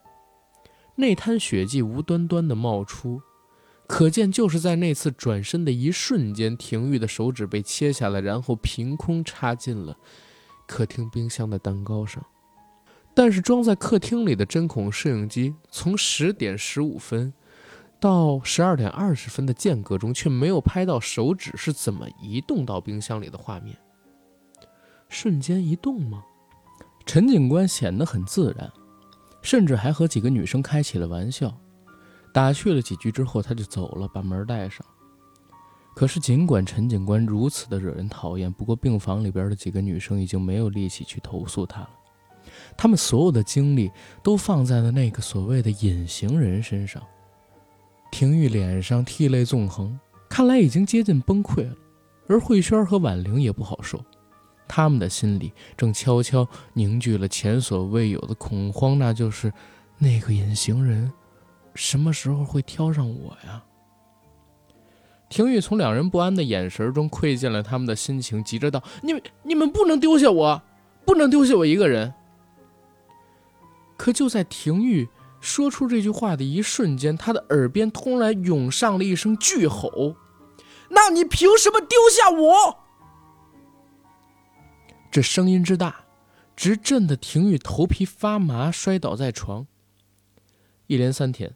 [1.02, 3.20] 那滩血迹无端端的冒出，
[3.88, 9.96] 可见就是在那次转身的一瞬间，廷玉的手指被切下来，然后凭空插进了
[10.64, 12.24] 客厅冰箱的蛋糕上。
[13.14, 17.34] 但是装在客厅里的针孔摄影机，从十点十五分
[17.98, 23.76] 到十二点二十分的间隔中，却没有拍到手指是怎么移动到冰箱里的画面。
[25.08, 26.22] 瞬间移动吗？
[27.04, 28.72] 陈警官显得很自然。
[29.42, 31.52] 甚至还和几个女生开起了玩笑，
[32.32, 34.86] 打趣了几句之后，他就走了，把门带上。
[35.94, 41.90] 可是，尽管陈警官如此的惹人讨厌，不过病房里边的几个女生已经没有力气去投诉他了。
[42.78, 43.90] 他们所有的精力
[44.22, 47.02] 都放在了那个所谓的隐形人身上。
[48.10, 49.98] 廷玉脸上涕泪纵横，
[50.30, 51.74] 看来已经接近崩溃了。
[52.26, 54.02] 而慧轩和婉玲也不好受。
[54.66, 59.52] 他们的心里正悄悄凝聚了前所未有的恐慌，那就是
[59.98, 61.12] 那个隐形人
[61.74, 63.62] 什么时候会挑上我呀？
[65.28, 70.62] 廷玉从两人不安的眼神中窥见了他们的心情，急着道：“你们，你们不能丢下我，
[71.06, 72.12] 不能丢下我一个人。”
[73.96, 75.08] 可就在廷玉
[75.40, 80.16] 说出这句话的一瞬间，他的耳边突然涌上了一声巨吼
[80.90, 82.78] ：“那你凭什么丢下我？”
[85.12, 86.06] 这声音之大，
[86.56, 89.66] 直震得廷玉头皮发麻，摔倒在床。
[90.86, 91.54] 一连三天。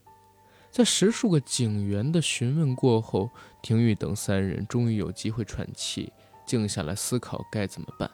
[0.70, 3.30] 在十数个警员的询问过后，
[3.62, 6.12] 廷玉等三人终于有机会喘气，
[6.44, 8.10] 静下来思考该怎么办。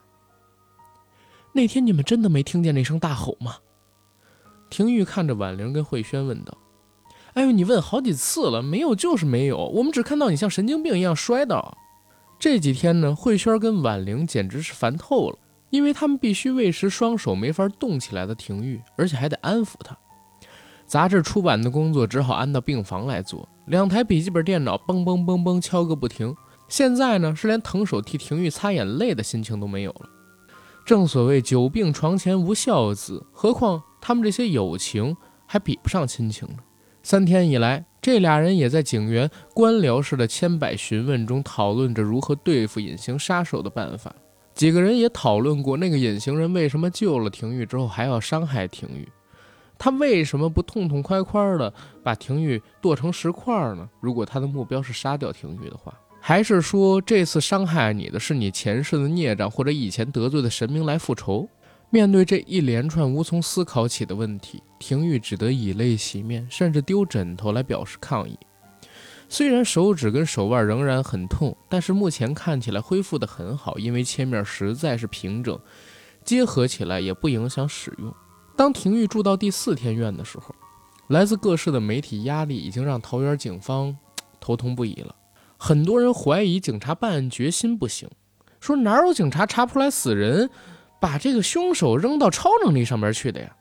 [1.53, 3.57] 那天你们真的没听见那声大吼吗？
[4.71, 6.57] 廷玉看着婉玲跟慧轩问道
[7.35, 11.77] ：“哎呦，你问好几次了，没有就是没有，我们只看到你像神经病一样摔倒。”
[12.43, 15.39] 这几天呢，慧轩跟婉玲简直是烦透了，
[15.71, 19.97] 因为他们必须喂食双手没法动起来的廷玉，而且还得安抚他。
[20.85, 26.35] 杂志出版的工作只好安到病房来做，两台笔记本电脑嘣嘣嘣嘣敲个不停。
[26.67, 30.09] 现在呢，是连腾手替廷玉擦眼泪的心情都没有了。
[30.85, 35.17] 正所谓久病床前无孝子，何况他们这些友情
[35.47, 36.57] 还比不上亲情呢。
[37.03, 44.15] 三天以来，这俩人也在警员官僚式的千百询问中讨论着如何对付隐形杀手的办法。
[44.55, 49.09] 几个人也讨论过，那个隐形人为什么救了廷玉之后还要伤害廷玉。
[49.79, 51.73] 他为什么不痛痛快快的
[52.05, 53.89] 把廷玉剁成石块呢？
[54.01, 61.49] 如果他的目标是杀掉廷玉的话，还是说这次伤害你的是你前世的孽障，或者以前得罪的神明来复仇？
[61.95, 68.35] 面对这一连串无从思考起的问题，廷玉只得以泪洗面，甚至丢枕头来表示抗议。
[69.29, 75.61] 虽然手指跟手腕仍然很痛，但是目前看起来恢复得很好，因为切面实在是平整，
[76.25, 78.11] 结合起来也不影响使用。
[78.57, 80.55] 当廷玉住到第四天院的时候，
[81.09, 83.95] 来自各市的媒体压力已经让桃园警方
[84.41, 85.15] 头痛不已了。
[85.59, 88.09] 很多人怀疑警察办案决心不行，
[88.61, 90.49] 说哪有警察查不出来死人，
[91.03, 93.57] 把这个凶手扔到超能力上面去的呀？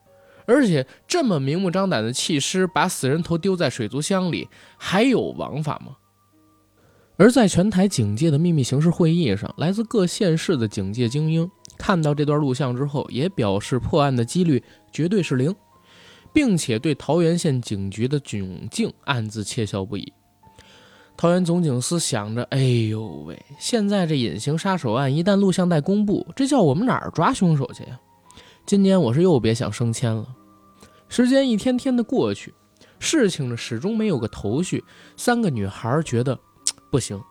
[0.46, 5.98] 而且这么明目张胆的弃尸，把死人头丢在水族箱里，还有王法吗？
[7.18, 11.50] 而在全台警界的秘密刑事会议上，来自各县市的警界精英。
[11.80, 15.56] 看到这段录像之后，也表示破案的几率绝对是零，
[16.32, 20.14] 并且对桃园县警局的窘境暗自窃笑不已。
[21.22, 22.57] 桃园总警司想着：“哎
[22.89, 27.99] 呦喂，现在这隐形杀手案一旦录像带公布，这叫我们哪儿抓凶手去呀？
[28.65, 30.26] 今年我是又别想升迁了。”
[31.09, 32.51] 时间一天天的过去，
[32.97, 34.84] 事情呢始终没有个头绪。
[35.15, 36.36] 三个女孩觉得
[36.91, 37.22] 不行。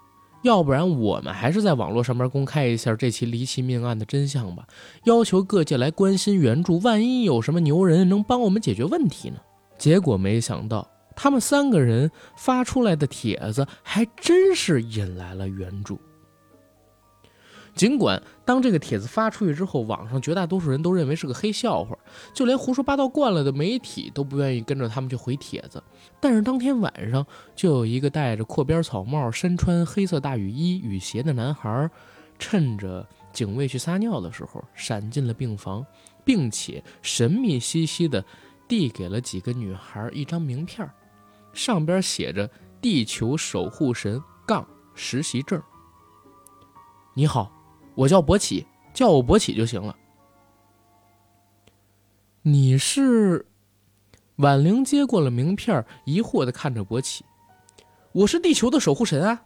[0.44, 4.64] 要不然我们还是在网络上面公开一下这起离奇命案的真相吧，
[5.02, 9.38] 要求各界来关心援助，万一有什么牛人能帮我们解决问题呢？
[9.76, 10.88] 结果没想到，
[11.22, 16.00] 他们三个人发出来的帖子还真是引来了援助。
[17.74, 21.94] 尽管当这个帖子发出去之后，网上绝大多数人都认为是个黑笑话，
[22.32, 25.82] 就连胡说八道惯了的媒体都不愿意跟着他们去回帖子。
[26.18, 31.90] 但是当天晚上，就有一个戴着阔边草帽、身穿黑色大雨衣、雨鞋的男孩，
[32.38, 35.84] 趁着警卫去撒尿的时候，闪进了病房，
[36.24, 38.24] 并且神秘兮兮地
[38.66, 40.88] 递给了几个女孩一张名片，
[41.52, 45.62] 上边写着“地球守护神杠实习证”。
[47.14, 47.52] 你好。
[47.96, 49.94] 我叫博起，叫我博起就行了。
[52.40, 53.46] 你是？
[54.36, 57.24] 婉玲接过了名片，疑惑的看着博起。
[58.12, 59.42] 我是地球的守护神啊！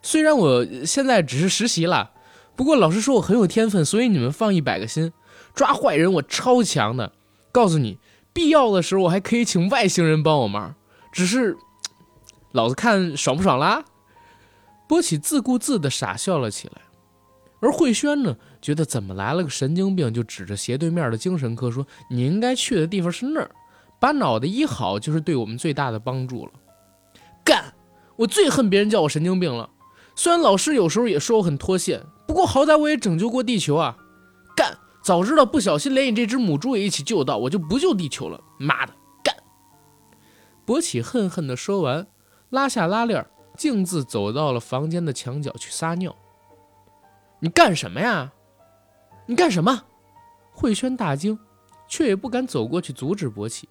[0.00, 2.12] 虽然我现在只是实习了，
[2.54, 5.12] 不过老师说我很有天分，所以你们放一百个心。
[5.54, 7.12] 抓坏人我超强的，
[7.50, 7.98] 告诉你，
[8.32, 10.76] 必要的时候我还可以请外星人帮我忙。
[11.18, 11.58] 只是，
[12.52, 13.84] 老子看爽不爽啦？
[14.86, 16.74] 波起自顾自的傻笑了起来。
[17.58, 23.50] 而慧轩呢，觉得怎么来了个神经病，就指着斜对面的精神科说：“你应该去的地方是那儿，
[23.98, 26.52] 把脑袋医好就是对我们最大的帮助了。”
[27.44, 27.74] 干！
[28.14, 29.68] 我最恨别人叫我神经病了。
[30.14, 33.96] 虽然老师有时候也说我很脱线，不过好歹我也拯救过地球啊！
[34.56, 34.78] 干！
[35.02, 38.40] 早知道不小心连你这只母猪也一起救到，我就不救地球了。
[38.58, 38.92] 妈的！
[40.68, 42.06] 博起恨恨地说完，
[42.50, 46.14] 拉下拉链，径自走到了房间的墙角去撒尿。
[47.40, 48.30] 你干什么呀？
[49.24, 49.84] 你干什么？
[50.52, 51.38] 慧轩大惊，
[51.88, 53.66] 却也不敢走过去阻止博起。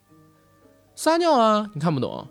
[0.96, 1.70] 撒尿啊！
[1.76, 2.28] 你看不懂？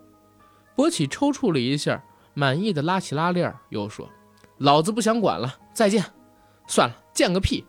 [0.74, 2.02] 博起抽搐了一下，
[2.34, 4.10] 满意的拉起拉链，又说
[4.58, 6.04] ：“老子不想管了，再见。”
[6.66, 7.64] 算了，见个屁！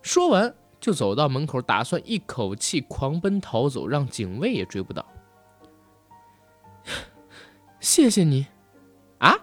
[0.00, 5.04] 说完就走到门口，打算一口气狂奔逃走，让警卫也追不到。
[7.80, 8.46] 谢谢你，
[9.18, 9.34] 啊！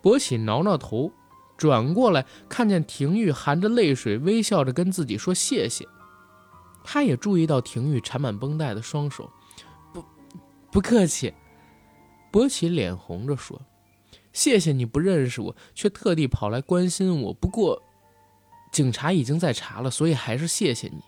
[0.00, 1.12] 博喜挠挠头，
[1.56, 5.86] 转过来看见廷玉含着泪水，微笑着跟自己说谢谢。
[6.82, 9.30] 他也注意到廷玉缠满绷带的双手，
[9.92, 10.04] 不，
[10.72, 11.32] 不客气。
[12.32, 13.60] 博起脸红着说
[14.32, 17.34] ：“谢谢你不认识我，却特地跑来关心我。
[17.34, 17.80] 不过，
[18.72, 21.02] 警察已经在查了，所以还是谢谢你。”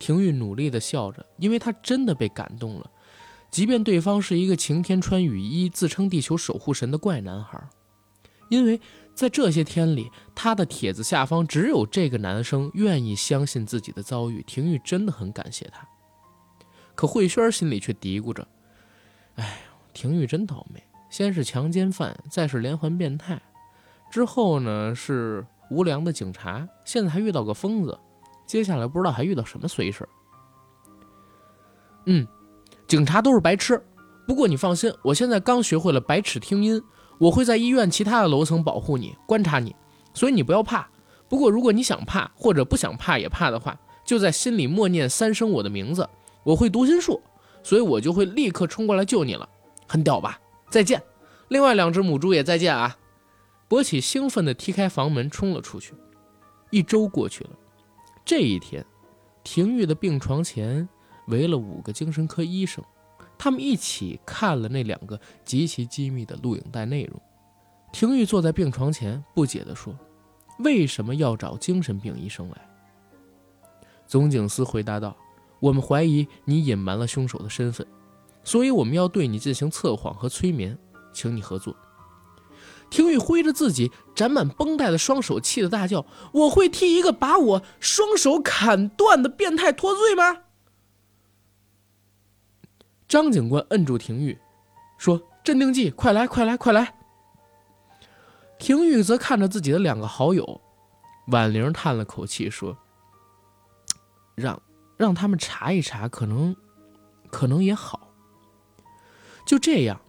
[0.00, 2.90] 廷玉努力地笑着，因为他真的被感动了。
[3.52, 7.62] 即便对方是一个晴天穿雨衣、自称地球守护神的怪男孩，
[8.48, 8.80] 因为
[9.14, 14.42] 在这些天里，他的帖子下方只有这个男生愿意相信自己的遭遇。
[14.44, 15.86] 廷玉真的很感谢他。
[16.94, 18.48] 可慧轩心里却嘀咕着
[19.36, 19.60] ：“哎，
[19.92, 23.38] 廷玉真倒霉，先是强奸犯，再是连环变态，
[24.10, 27.98] 之后呢是无良的警察，现在还遇到个疯子，
[28.46, 30.08] 接下来不知道还遇到什么衰事
[32.06, 32.26] 嗯。
[32.92, 33.82] 警察都是白痴，
[34.26, 36.82] 不过你放心，我现在刚学会了百齿听音，
[37.16, 39.74] 我会在医院其他的楼层保护你，观察你，
[40.12, 40.86] 所以你不要怕。
[41.26, 43.74] 不过如果你想怕或者不想怕也怕的话，
[44.04, 46.06] 就在心里默念三声我的名字，
[46.44, 47.18] 我会读心术，
[47.62, 49.48] 所以我就会立刻冲过来救你了，
[49.88, 50.38] 很屌吧？
[50.68, 51.02] 再见，
[51.48, 52.94] 另外两只母猪也再见啊！
[53.68, 55.94] 博起兴奋地踢开房门冲了出去。
[56.68, 57.50] 一周过去了，
[58.22, 58.84] 这一天，
[59.42, 60.86] 廷玉的病床前。
[61.32, 62.84] 围了五个精神科医生，
[63.38, 67.20] 他们一起看了那两个极其机密的录影带内容。
[67.90, 69.98] 廷玉坐在病床前，不解地说
[70.60, 72.56] ：“为什么要找精神病医生来？”
[74.06, 75.16] 总警司回答道
[75.58, 77.86] ：“我们怀疑你隐瞒了凶手的身份，
[78.44, 80.78] 所以我们要对你进行测谎和催眠，
[81.12, 81.74] 请你合作。”
[82.90, 90.42] 廷玉挥着自己沾满绷带的双手，气得大叫：“我会替一个把我双手砍断的变态脱罪吗？”
[93.12, 94.38] 张警官摁住廷玉，
[94.96, 96.94] 说：“镇定剂，快来，快来，快来！”
[98.58, 100.62] 廷玉则看着自己的两个好友，
[101.26, 102.74] 婉玲叹了口气说
[104.34, 104.62] ：“让
[104.96, 106.56] 让他们查一查，可能，
[107.30, 108.14] 可能也好。”
[109.46, 110.00] 就这样，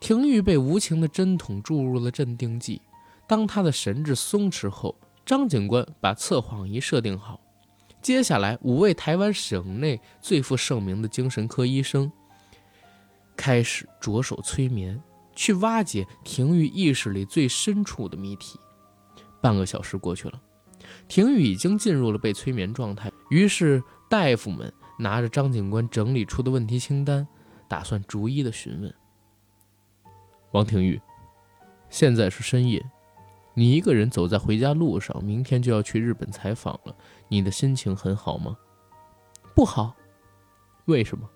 [0.00, 2.80] 廷玉被无情的针筒注入了镇定剂。
[3.26, 7.38] 当他的神志松弛后，张警官把测谎仪设定好。
[8.00, 12.10] 接下来，五位台湾省内最负盛名的精神科医生。
[13.38, 15.00] 开始着手催眠，
[15.36, 18.58] 去挖解廷玉意识里最深处的谜题。
[19.40, 20.42] 半个小时过去了，
[21.06, 23.10] 廷玉已经进入了被催眠状态。
[23.30, 23.80] 于是
[24.10, 27.26] 大夫们拿着张警官整理出的问题清单，
[27.68, 28.92] 打算逐一的询问。
[30.50, 31.00] 王廷玉，
[31.88, 32.84] 现在是深夜，
[33.54, 36.96] 你一个人走在回家路上，明天就要去日本采访了，
[37.28, 38.56] 你的心情很好吗？
[39.54, 39.94] 不好。
[40.86, 41.28] 为什么？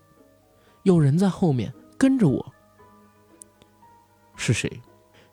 [0.83, 1.73] 有人在后面。
[2.03, 2.45] 跟着我，
[4.35, 4.83] 是谁？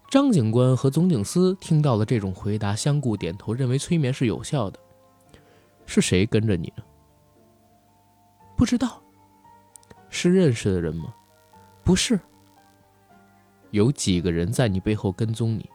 [0.07, 4.79] 张警官和总警司听到了这种回答，相顾点头，认为催眠是有效的。
[5.87, 6.83] 是谁跟着你呢？
[8.55, 9.01] 不知道。
[10.11, 11.11] 是认识的人吗？
[11.83, 12.19] 不是。
[13.71, 15.67] 有几个人在你背后跟踪你？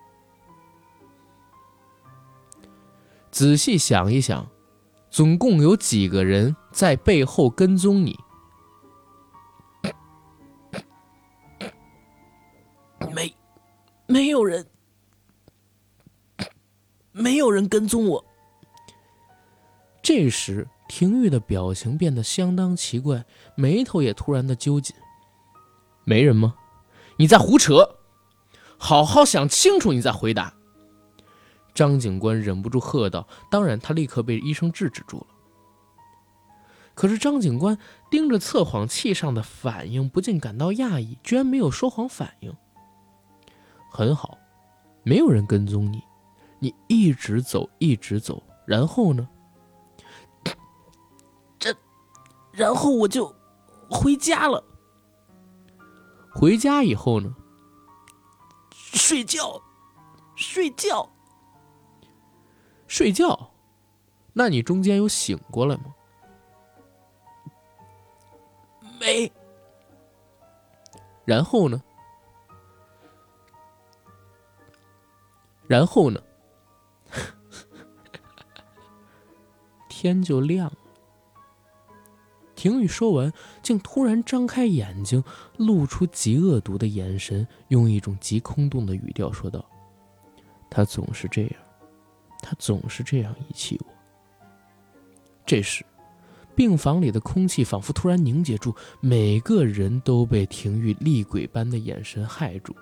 [3.32, 4.46] 仔细想一想，
[5.10, 8.16] 总共有几个人在背后跟踪你？
[13.12, 13.34] 没
[14.06, 14.66] 没有人，
[17.12, 18.24] 没有人跟踪我。
[20.02, 23.24] 这时，廷玉的表情变得相当奇怪，
[23.56, 24.94] 眉头也突然的揪紧。
[26.04, 26.54] 没人吗？
[27.16, 27.96] 你在胡扯！
[28.76, 30.52] 好好想清楚，你再回答。
[31.72, 33.26] 张警官忍不住喝道。
[33.50, 35.26] 当然，他立刻被医生制止住了。
[36.94, 37.78] 可是，张警官
[38.10, 42.54] 盯着测谎器上的反应，不禁感到讶异，居然没有说谎反应。
[43.96, 44.36] 很好，
[45.04, 46.02] 没有人跟踪你，
[46.58, 49.28] 你一直走，一直走，然后呢？
[51.60, 51.72] 这，
[52.50, 53.32] 然后我就
[53.88, 54.64] 回家了。
[56.34, 57.32] 回家以后呢？
[58.72, 59.62] 睡觉，
[60.34, 61.08] 睡觉，
[62.88, 63.52] 睡觉。
[64.32, 65.94] 那你中间有醒过来吗？
[68.98, 69.30] 没。
[71.24, 71.80] 然后呢？
[75.66, 76.20] 然后呢？
[79.88, 80.76] 天就亮了。
[82.54, 83.30] 廷宇说完，
[83.62, 85.22] 竟突然张开眼睛，
[85.56, 89.62] 露出极恶毒的眼神，用一种极空洞的语调说道
[90.70, 91.52] ：“他总是这样，
[92.40, 93.92] 他总是这样遗弃我。”
[95.44, 95.84] 这时，
[96.54, 102.74] 病房里的空气仿佛突然凝结住，每个人都被廷玉厉鬼般的眼神害住。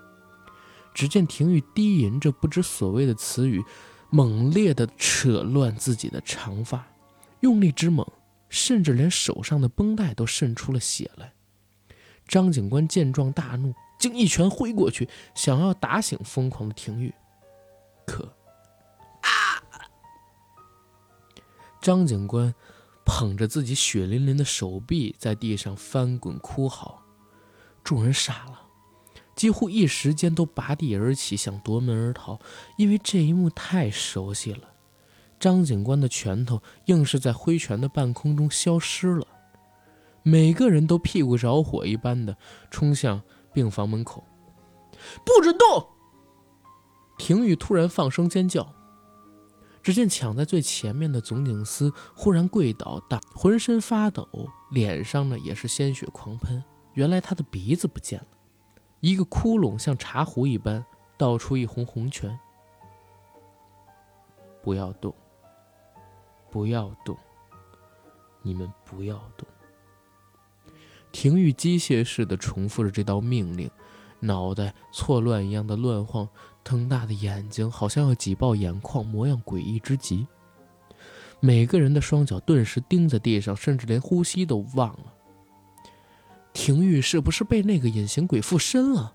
[0.95, 3.65] 只见廷玉低吟着不知所谓的词语，
[4.11, 6.87] 猛烈地扯乱自己的长发，
[7.41, 8.07] 用力之猛，
[8.49, 11.33] 甚至连手上的绷带都渗出了血来。
[12.29, 17.13] 张警官见状大怒，竟一拳挥过去，想要打醒疯狂的廷玉。
[18.07, 18.25] 可，
[19.23, 19.61] 啊！
[21.81, 22.55] 张警官
[23.05, 27.03] 捧着自己血淋淋的手臂，在地上翻滚哭嚎。
[27.83, 28.62] 众人傻了。
[29.43, 32.39] 几乎一时间都拔地而起，想夺门而逃，
[32.79, 34.73] 因为这一幕太熟悉了。
[35.41, 39.27] 张警官的拳头硬是在挥拳的半空中消失了，
[40.23, 42.37] 每个人都屁股着火一般的
[42.71, 43.21] 冲向
[43.53, 44.23] 病房门口，
[45.27, 45.89] 不准动！
[47.19, 48.73] 廷玉突然放声尖叫，
[49.83, 54.29] 只见抢在最前面的总警司忽然跪倒，大浑身发抖，
[54.71, 56.63] 脸上呢也是鲜血狂喷，
[56.95, 58.27] 原来他的鼻子不见了。
[59.03, 60.85] 一个窟窿像茶壶一般
[61.19, 62.39] 倒出一泓红泉。
[64.63, 65.13] 不要动，
[66.49, 67.17] 不要动，
[68.43, 69.45] 你们不要动。
[71.11, 73.69] 廷玉机械似的重复着这道命令，
[74.21, 76.29] 脑袋错乱一样的乱晃，
[76.63, 80.29] 瞪大的眼睛好像要挤爆眼眶，模样诡异之极。
[81.41, 85.13] 每个人的双脚顿时钉在地上，甚至连呼吸都忘了。
[86.53, 89.15] 廷玉是不是被那个隐形鬼附身了？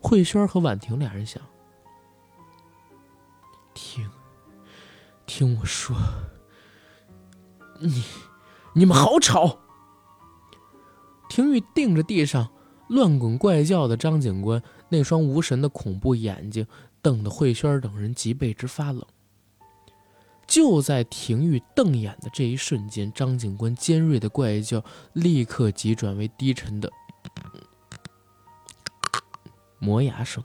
[0.00, 1.42] 慧轩和婉婷俩人想。
[3.72, 4.08] 听，
[5.26, 5.96] 听我说，
[7.80, 8.04] 你，
[8.74, 9.58] 你们好吵！
[11.28, 12.48] 廷玉盯着地上
[12.88, 16.66] 乱滚怪叫的张警官，那双无神的恐怖眼睛
[17.00, 19.04] 瞪得慧轩等人脊背直发冷。
[20.46, 26.90] 就在廷玉瞪眼的这一瞬间，张警官尖锐的怪叫立刻急转为低沉的
[29.78, 30.42] 磨牙声，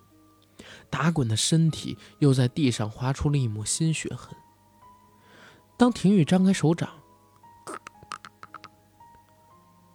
[0.89, 4.35] 打滚的身体又在地上划出了一抹新血痕。
[5.77, 6.89] 当廷玉张开手掌，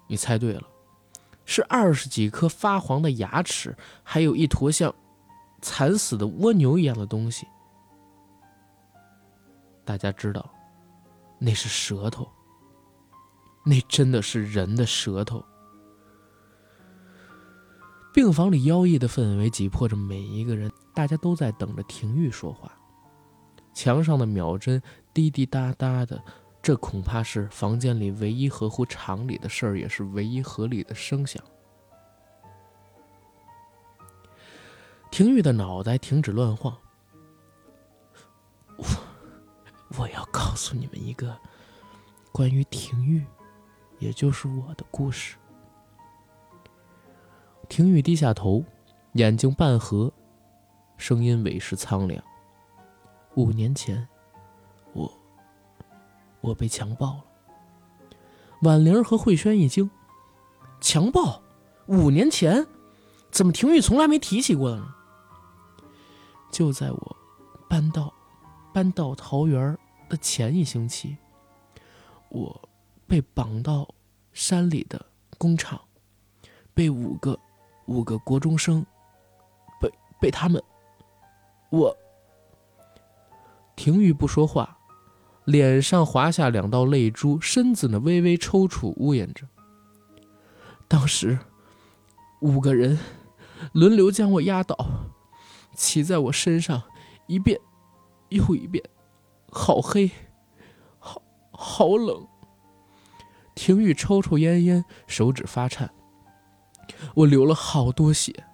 [0.07, 0.63] 你猜对了，
[1.45, 4.95] 是二十几颗发黄的牙齿，还有一坨像
[5.61, 7.47] 惨死的蜗牛一样的东西。
[9.85, 10.49] 大家知道，
[11.39, 12.29] 那是舌头。
[13.65, 15.45] 那真的是人的舌头。
[18.13, 22.71] 病房里妖异的氛围挤迫着每一个人，大家都在等着廷玉说话。
[23.73, 24.81] 墙上的秒针
[25.13, 26.23] 滴滴答答的，
[26.63, 31.43] 这恐怕是房间里唯一合乎常理的事儿，也是唯一合理的声响。
[35.11, 36.77] 廷玉的脑袋停止乱晃。
[38.77, 38.85] 我。
[39.99, 41.37] 我要告诉你们一个
[42.33, 43.25] 关于廷玉，
[43.99, 45.37] 也就是我的故事。
[47.69, 48.65] 廷玉低下头，
[49.13, 50.13] 眼睛半合，
[50.97, 52.23] 声音委实苍凉。
[53.37, 54.07] 五年前，
[54.93, 55.11] 我
[56.41, 57.25] 我被强暴了。
[58.63, 59.91] 婉玲和慧轩一惊：
[60.81, 61.41] 强暴？
[61.87, 62.67] 五年前？
[63.31, 64.95] 怎么廷玉从来没提起过呢？
[66.51, 67.17] 就在我
[67.69, 68.13] 搬到
[68.73, 69.77] 搬到桃园
[70.09, 71.17] 的前一星期，
[72.29, 72.69] 我
[73.07, 73.89] 被绑到
[74.33, 75.05] 山里的
[75.39, 75.81] 工厂，
[76.73, 77.39] 被五个
[77.87, 78.85] 五个国中生
[79.81, 79.91] 被
[80.21, 80.63] 被他们，
[81.71, 81.97] 我
[83.77, 84.79] 廷玉不说话，
[85.45, 89.47] 脸上滑下两道泪珠，身子呢微微抽搐，呜咽着。
[90.87, 91.39] 当时
[92.41, 92.99] 五个人
[93.73, 94.77] 轮流将我压倒，
[95.75, 96.83] 骑在我身上，
[97.27, 97.61] 一遍
[98.29, 98.85] 又一遍。
[99.57, 100.11] 好黑，
[100.99, 102.27] 好好冷。
[103.55, 105.89] 廷玉抽抽烟烟，手指发颤。
[107.15, 108.45] 我流了好多血，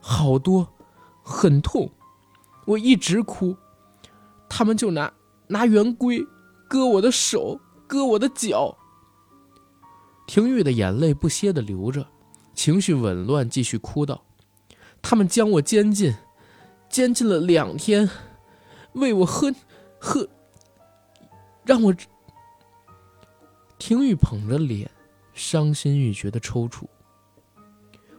[0.00, 0.74] 好多，
[1.22, 1.88] 很痛。
[2.66, 3.56] 我一直哭，
[4.48, 5.12] 他们就拿
[5.46, 6.26] 拿圆规
[6.68, 8.76] 割我的手，割我的脚。
[10.26, 12.04] 廷玉的眼泪不歇的流着，
[12.52, 14.24] 情绪紊乱，继续哭道
[15.00, 16.16] ：“他们将我监禁，
[16.90, 18.10] 监禁了两天，
[18.94, 19.54] 喂我喝
[20.00, 20.28] 喝。”
[21.68, 21.94] 让我，
[23.78, 24.90] 听玉捧着脸，
[25.34, 26.86] 伤心欲绝的抽搐。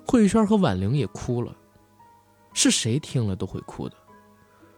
[0.05, 1.57] 慧轩和婉玲也哭了，
[2.53, 3.97] 是谁听了都会哭的，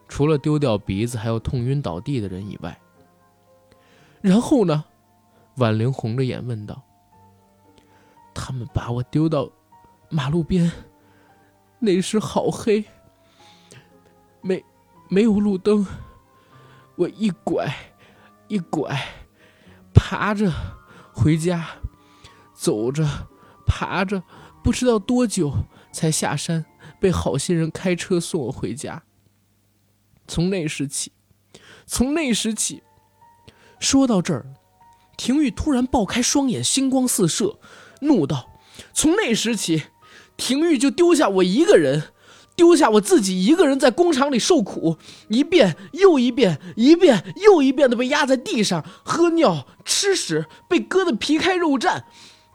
[0.07, 2.79] 除了丢掉鼻子还有痛晕倒地的人以外。
[4.21, 4.85] 然后呢？
[5.57, 6.81] 婉玲红着眼问道
[8.33, 9.51] ：“他们把我丢到
[10.07, 10.71] 马路边，
[11.77, 12.85] 那时好黑，
[14.39, 14.63] 没
[15.09, 15.85] 没有路灯，
[16.95, 17.69] 我一拐。”
[18.51, 19.07] 一拐，
[19.93, 20.51] 爬着
[21.13, 21.65] 回家，
[22.53, 23.07] 走着，
[23.65, 24.23] 爬着，
[24.61, 25.53] 不知道多久
[25.93, 26.65] 才下山，
[26.99, 29.03] 被好心人开车送我回家。
[30.27, 31.13] 从那时起，
[31.85, 32.83] 从那时起，
[33.79, 34.45] 说到这儿，
[35.15, 37.57] 廷玉突然爆开双眼，星光四射，
[38.01, 38.49] 怒道
[38.91, 39.83] ：“从那时起，
[40.35, 42.11] 廷玉就丢下我一个人。”
[42.55, 44.97] 丢下我自己一个人在工厂里受苦，
[45.29, 52.03] 一遍又一遍，一遍又一遍的被压在地上喝尿、吃屎，被割得皮开肉绽，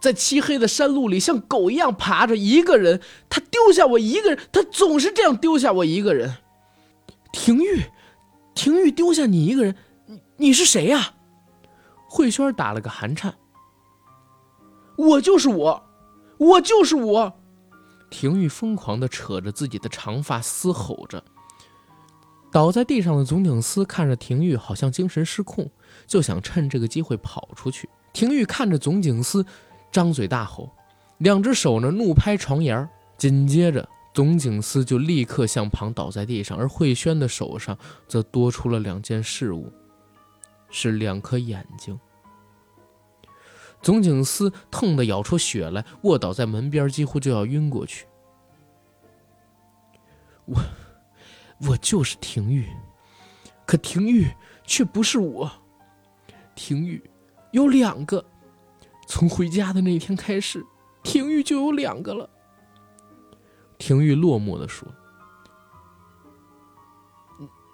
[0.01, 2.37] 在漆黑的山路里像狗一样爬着。
[2.37, 6.37] 一个人，他丢下我一个人，他总是这样丢下我一个人。
[7.33, 7.83] 廷玉，
[8.55, 9.75] 廷玉丢下你一个人，
[10.07, 11.15] 你你是谁呀？
[12.09, 13.35] 慧轩打了个寒颤。
[14.97, 15.83] 我就是我，
[16.39, 17.41] 我就是我。
[18.11, 21.23] 廷玉疯狂地扯着自己的长发，嘶吼着。
[22.53, 25.69] 倒在地上的总警司看着廷玉，好像精神失控，
[26.07, 27.89] 就想趁这个机会跑出去。
[28.13, 29.45] 廷玉看着总警司，
[29.93, 30.71] 张嘴大吼，
[31.19, 32.89] 两只手呢怒拍床沿
[33.19, 37.77] 紧接着，总警司就立刻向旁倒在地上，而慧轩的手上
[38.09, 39.71] 则多出了两件事物，
[40.71, 41.99] 是两颗眼睛。
[43.87, 48.05] 总警司痛得咬出血来，卧倒在门边，几乎就要晕过去。
[50.45, 50.61] 我，
[51.69, 52.69] 我就是廷玉，
[53.65, 54.27] 可廷玉
[54.65, 55.49] 却不是我。
[56.57, 57.01] 廷玉
[57.53, 58.25] 有两个，
[59.07, 60.67] 从回家的那天开始，
[61.05, 62.29] 廷玉就有两个了。
[63.79, 64.89] 廷玉落寞的说：“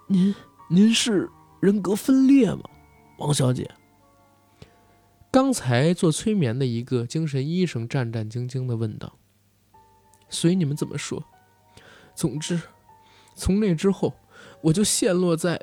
[0.05, 0.35] 您，
[0.69, 1.27] 您是
[1.59, 2.61] 人格分裂吗，
[3.17, 3.67] 王小姐？”
[5.33, 9.17] 刚才做催眠的一个精神医生战战兢兢的问道
[10.29, 11.23] ：“随你们怎么说，
[12.13, 12.61] 总之，
[13.33, 14.13] 从那之后，
[14.61, 15.59] 我就陷落在，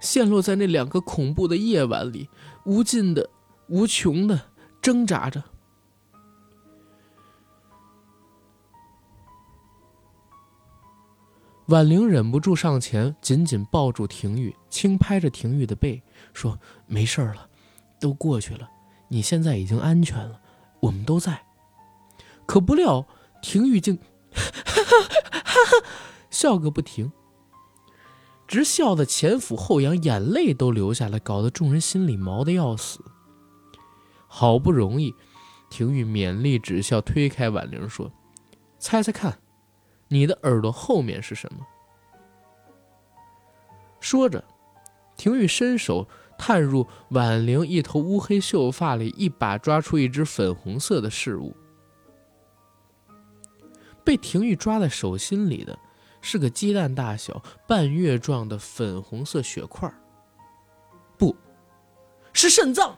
[0.00, 2.30] 陷落在那两个恐怖的夜晚里，
[2.64, 3.28] 无尽的、
[3.68, 4.40] 无穷的
[4.80, 5.44] 挣扎着。”
[11.68, 16.02] 婉玲忍不住上前，紧紧抱住廷玉，轻拍着廷玉的背，
[16.32, 16.58] 说
[16.88, 17.50] ：“没事了，
[18.00, 18.66] 都过去了。”
[19.12, 20.40] 你现在已经安全了，
[20.78, 21.42] 我们都在。
[22.46, 23.04] 可不料，
[23.42, 23.96] 廷玉竟
[24.32, 24.72] 哈哈
[25.32, 25.86] 哈哈
[26.30, 27.10] 笑个不停，
[28.46, 33.04] 直笑得前俯后仰，眼泪都流下来，搞得众人心里毛的要死。
[34.28, 35.12] 好不容易，
[35.70, 38.12] 廷玉勉力止笑，推开婉玲说
[38.78, 39.40] ：“猜猜看，
[40.06, 41.66] 你的耳朵后面是什么？”
[43.98, 44.44] 说着，
[45.16, 46.06] 廷玉伸手。
[46.40, 51.54] 探入婉玲一头乌黑秀发里，一把抓出一只粉红色的事物。
[54.02, 55.78] 被廷玉抓在手心里的，
[56.22, 59.92] 是个鸡蛋大小、半月状的粉红色血块。
[61.18, 61.36] 不
[62.32, 62.96] 是肾脏！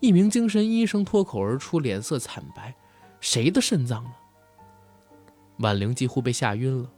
[0.00, 2.74] 一名精神医生脱口而出，脸色惨白
[3.20, 4.12] ：“谁的肾脏呢？”
[5.60, 6.90] 婉玲几乎被吓晕了，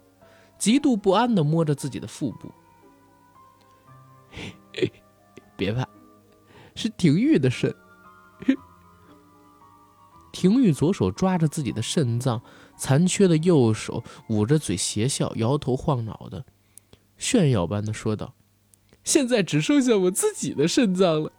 [0.57, 2.53] 极度不安地摸着自己的腹部。
[5.57, 5.87] 别怕，
[6.75, 7.75] 是廷玉的肾。
[10.33, 12.43] 廷玉左手抓着自己的肾脏，
[12.77, 16.45] 残缺的右手捂着嘴邪笑，摇头晃脑的，
[17.17, 18.35] 炫耀般的说道
[19.03, 21.33] ：“现在只剩下我自己的肾脏了。”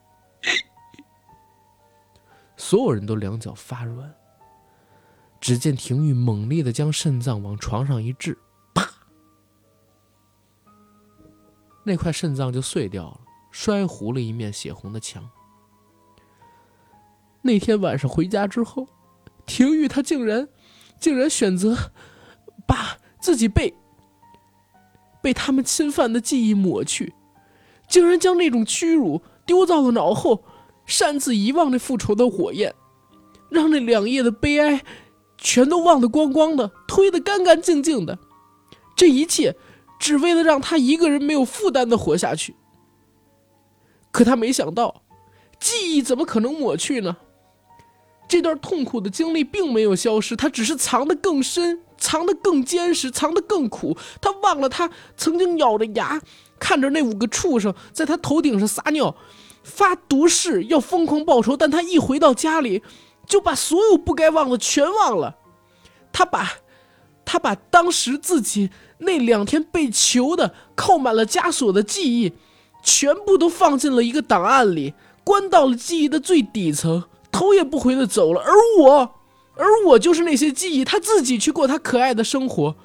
[2.57, 4.12] 所有人都两脚发软。
[5.39, 8.36] 只见廷玉猛烈的将肾脏往床上一掷，
[8.74, 8.83] 啪，
[11.83, 13.21] 那块肾脏就碎掉了。
[13.59, 15.32] 摔糊了一面血红的墙。
[17.42, 18.88] 那天晚上回家之后，
[19.47, 20.47] 廷玉他竟然，
[21.00, 21.75] 竟然选择
[22.67, 23.74] 把自己被
[25.24, 27.16] 被他们侵犯的记忆抹去，
[27.89, 30.43] 竟然将那种屈辱丢到了脑后，
[30.86, 32.75] 擅自遗忘那复仇的火焰，
[33.50, 34.84] 让那两夜的悲哀
[35.36, 38.20] 全都忘得光光的，推得干干净净的。
[38.96, 39.58] 这一切，
[40.00, 42.55] 只为了让他一个人没有负担的活下去。
[44.12, 45.04] 可他没想到，
[45.59, 47.17] 记忆怎么可能抹去呢？
[48.28, 53.97] 这段痛苦的经历并没有消失，他只是藏得更深，藏得更坚实，藏得更苦。
[54.20, 56.21] 他忘了他曾经咬着牙
[56.59, 59.16] 看着那五个畜生在他头顶上撒尿、
[59.63, 61.55] 发毒誓，要疯狂报仇。
[61.55, 62.84] 但他一回到家里，
[63.25, 65.38] 就把所有不该忘的全忘了。
[66.12, 66.51] 他把，
[67.24, 72.34] 他把当时自己那两天被囚的、扣满了枷锁的记忆。
[72.88, 74.93] 全部都放进了一个档案里，
[75.26, 78.42] 关到了记忆的最底层，头也不回的走了。
[78.42, 79.16] 而我，
[79.55, 82.78] 而我就是那些记忆，他自己去过他可爱的生活，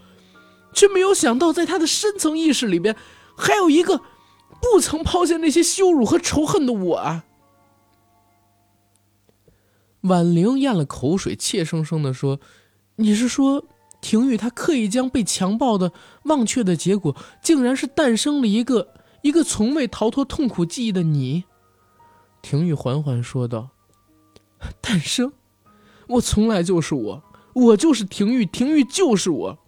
[0.74, 2.96] 却没有想到，在他的深层意识里边，
[3.36, 4.00] 还有一个
[4.60, 7.24] 不曾抛下那些羞辱和仇恨的我啊！
[10.00, 12.40] 婉玲咽了口水，怯生生地说
[12.96, 13.64] ：“你是说，
[14.00, 15.92] 廷玉他刻意将被强暴的
[16.24, 21.44] 忘却的结果，竟然是诞生了一个一个从未逃脱痛苦记忆的你？”
[22.42, 23.70] 廷玉缓缓说道
[24.80, 25.32] ：“诞生，
[26.08, 27.22] 我从来就是我，
[27.54, 29.58] 我就是廷玉，廷玉就是我。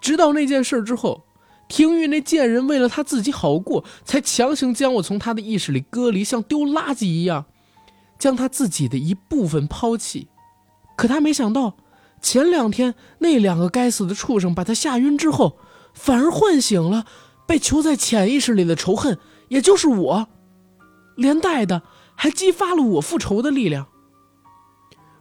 [0.00, 1.24] 直到那件事之后，
[1.68, 7.46] 廷玉那贱人为了他自己好过，才强行将我从他的意识里割离，像丢垃圾一样。”
[8.18, 10.28] 将他自己的一部分抛弃，
[10.94, 11.78] 可他没想到，
[12.20, 15.56] 前两天那两个该死的畜生把他吓晕之后，
[15.94, 17.06] 反而唤醒了
[17.50, 19.18] 被囚在潜意识里的仇恨，
[19.48, 20.28] 也就是我，
[21.16, 21.82] 连带的
[22.14, 23.88] 还激发了我复仇的力量。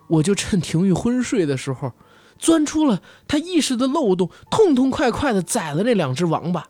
[0.10, 1.92] 我就趁廷玉昏睡的时候，
[2.38, 6.68] 钻出了他意识的漏洞，痛痛快快的宰了那两只王八，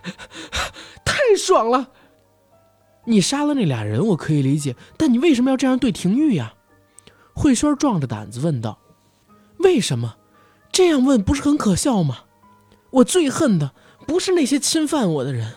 [1.06, 1.88] 太爽了！
[3.06, 6.52] 你杀了那俩人，我可以理解，但你为什么要这样对廷玉呀？
[7.34, 8.78] 慧轩壮着胆子问道。
[9.60, 10.16] 为什么？
[10.70, 12.24] 这样问不是很可笑吗？
[12.90, 13.72] 我最恨的
[14.06, 15.52] 不是那些侵犯我的人，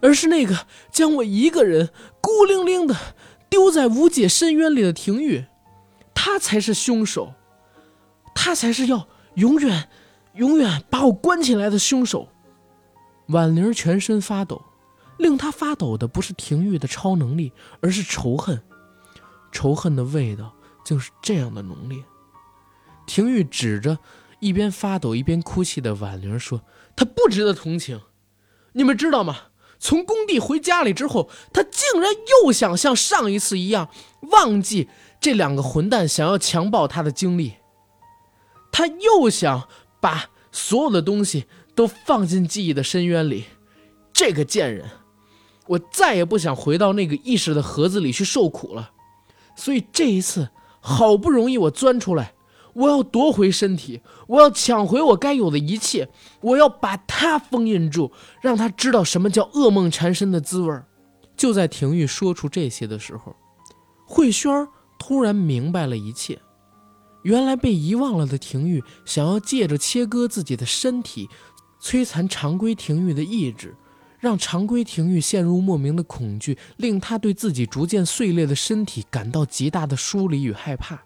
[0.00, 1.90] 而是那个将我一个人
[2.20, 2.96] 孤零零的
[3.48, 5.44] 丢在无解深渊里的廷玉，
[6.14, 7.34] 他才是凶手，
[8.34, 9.88] 他才是要永远、
[10.34, 12.28] 永远把我关起来的凶手。
[13.28, 14.62] 婉玲全身发抖。
[15.16, 18.60] 令她发抖的不是廷玉的超能力，而是仇恨。
[19.52, 20.52] 仇恨的味道
[20.84, 22.02] 竟是这样的浓烈。
[23.06, 23.96] 廷玉指着
[24.40, 26.60] 一边发抖一边哭泣的婉玲说
[26.96, 28.00] ：“他不值得同情，
[28.72, 29.36] 你们知道吗？
[29.78, 32.10] 从工地回家里之后，他竟然
[32.42, 33.88] 又想像上一次一样
[34.30, 34.88] 忘记
[35.20, 37.54] 这两个混蛋想要强暴他的经历。
[38.72, 39.68] 他又想
[40.00, 43.44] 把所有的东西都放进记忆的深渊里。
[44.12, 44.88] 这个贱人！”
[45.66, 48.90] 我再也不想回到那个意识的盒子里去受苦了，
[49.56, 52.33] 所以这一次好不容易我钻出来，
[52.74, 56.08] 我要夺回身体，我要抢回我该有的一切，
[56.40, 60.76] 我要把他封印住，让他知道什么叫噩梦缠身的滋味
[61.36, 63.34] 就在廷玉说出这些的时候，
[64.06, 64.66] 慧轩
[64.98, 66.38] 突然明白了一切，
[67.22, 71.28] 原来被遗忘了的廷玉想要借着切割自己的身体，
[71.80, 73.74] 摧残常规廷玉的意志。
[74.20, 80.98] 让常规廷玉陷入莫名的恐惧，令他对自己逐渐碎裂的身体感到极大的疏离与害怕。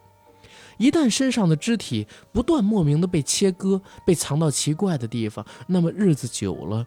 [0.78, 6.86] 一旦身上的肢体不断莫名的被切割，被藏到奇怪的地方，那么日子久了，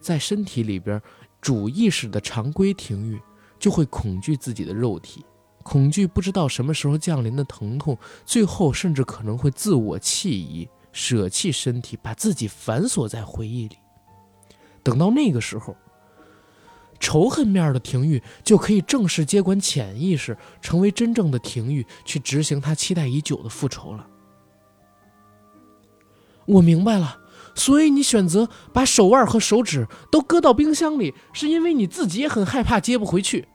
[0.00, 1.00] 在身体里边
[1.40, 3.20] 主意识的常规廷玉
[3.58, 5.24] 就会恐惧自己的肉体，
[5.62, 13.76] 恐惧不知道什么时候降临的疼痛，最后甚至可能会自我弃遗，舍弃身体，把自己反锁在回忆里。
[14.82, 15.76] 等到那个时候，
[17.00, 24.06] 仇恨面的廷玉就可以正式接管潜意识，成为真正的廷玉，去执行他期待已久的复仇了。
[26.46, 27.20] 我明白了，
[27.54, 33.48] 所以你选择把手腕和手指都搁到冰箱里，是因为你自己也很害怕接不回去。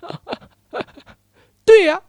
[1.64, 2.02] 对呀，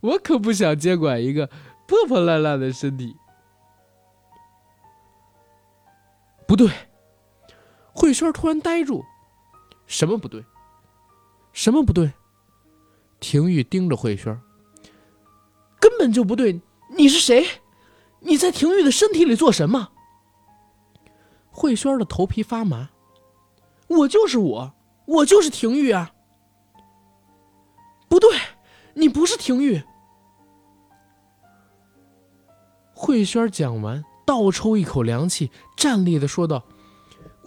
[0.00, 1.48] 我可不想接管一个
[1.86, 3.16] 破破烂烂的身体。
[6.46, 6.70] 不对，
[7.98, 9.04] 慧轩突然呆住，
[9.88, 10.44] 什么不对？
[11.52, 12.12] 什么不对？
[13.18, 14.40] 廷玉盯着慧轩，
[15.80, 16.60] 根本就不对。
[16.96, 17.44] 你是谁？
[18.20, 19.88] 你在廷玉的身体里做什么？
[21.50, 22.90] 慧轩的头皮发麻。
[23.88, 24.72] 我就是我，
[25.06, 26.12] 我就是廷玉啊！
[28.08, 28.30] 不对，
[28.94, 29.82] 你不是廷玉。
[32.94, 34.04] 慧轩讲完。
[34.24, 36.62] 倒抽一口凉气，站立的说道：“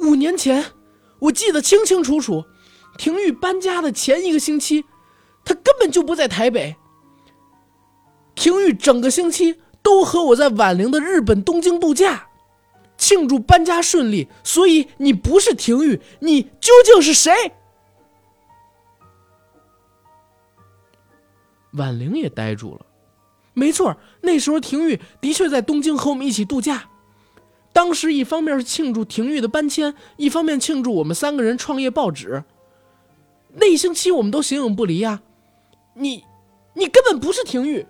[0.01, 0.65] 五年前，
[1.19, 2.43] 我记得清清楚楚。
[2.97, 4.83] 廷玉搬家的前一个星期，
[5.45, 6.75] 他根本就不在台北。
[8.35, 12.27] 廷玉整个星期都和我在婉玲的日本东京度假，
[12.97, 14.27] 庆祝搬家顺利。
[14.43, 17.31] 所以你不是廷玉，你究竟是谁？”
[21.73, 22.85] 婉玲也呆住了。
[23.53, 26.89] 没错，那时候廷玉的确在东京和我们一起度假。
[27.73, 32.43] 当时一方面是庆祝廷玉的搬迁，一方面庆祝我们三个人创业报纸。
[33.53, 35.22] 那一星期我们都形影不离呀。
[35.93, 36.23] 你，
[36.73, 37.85] 你根本不是廷玉。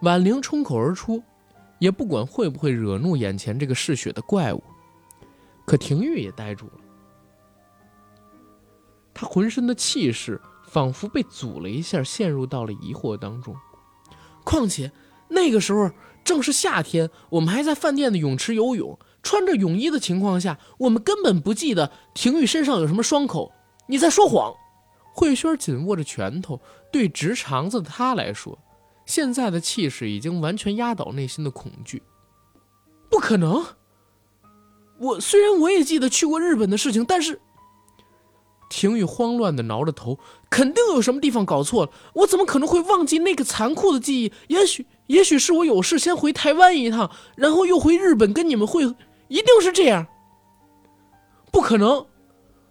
[0.00, 1.22] 婉玲冲口而出，
[1.78, 4.62] 也不管会不会惹怒眼前这个嗜血的怪物。
[5.64, 6.72] 可廷玉也呆住了，
[9.14, 13.56] 他浑身的气势仿佛被阻了一下，陷入到了疑惑当中。
[14.44, 14.92] 况且，
[15.26, 15.90] 那个时候
[16.24, 23.52] 正是夏天，我们还在饭店的泳池游泳，穿着泳衣的情况下，我们根本不记得廷玉身上有什么伤口。
[23.86, 24.54] 你在说谎！
[25.12, 26.60] 慧轩紧握着拳头，
[26.90, 28.58] 对直肠子的他来说，
[29.06, 32.02] 现在的气势已经完全压倒内心的恐惧。
[33.10, 33.64] 不可能！
[34.98, 37.40] 我虽然我也记得去过日本的事情，但是……
[38.76, 40.18] 廷玉慌乱的挠着头，
[40.50, 41.92] 肯定有什么地方搞错了。
[42.14, 44.32] 我怎么可能会忘记那个残酷的记忆？
[44.48, 48.82] 也许，也许是我有事先回台湾一趟，然后又回日本跟你们会，
[49.28, 50.08] 一定是这样。
[51.52, 52.04] 不可能，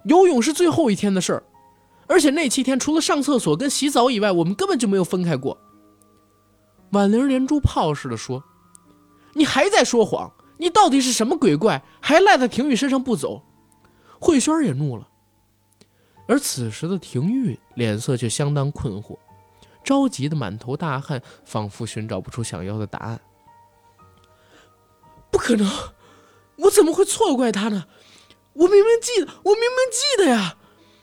[0.04, 1.44] 游泳是最后一天的事儿，
[2.06, 5.58] 而且那七天除了上厕所跟洗澡以外，我们根本就没有分开过。
[6.92, 8.44] 婉玲连珠炮似的说
[9.36, 10.30] ：“你还在说谎！
[10.58, 11.82] 你到底是什么鬼怪？
[12.02, 13.42] 还赖在廷玉身上不走？”
[14.20, 15.08] 慧轩也怒了。
[16.28, 19.18] 而此时的廷玉脸色却相当困惑，
[19.84, 23.20] 着急的满头大汗，仿佛寻找不出想要的答案。
[25.30, 25.68] 不可能，
[26.58, 27.86] 我怎么会错怪他呢？
[28.54, 30.58] 我明明记得，我明明记得呀！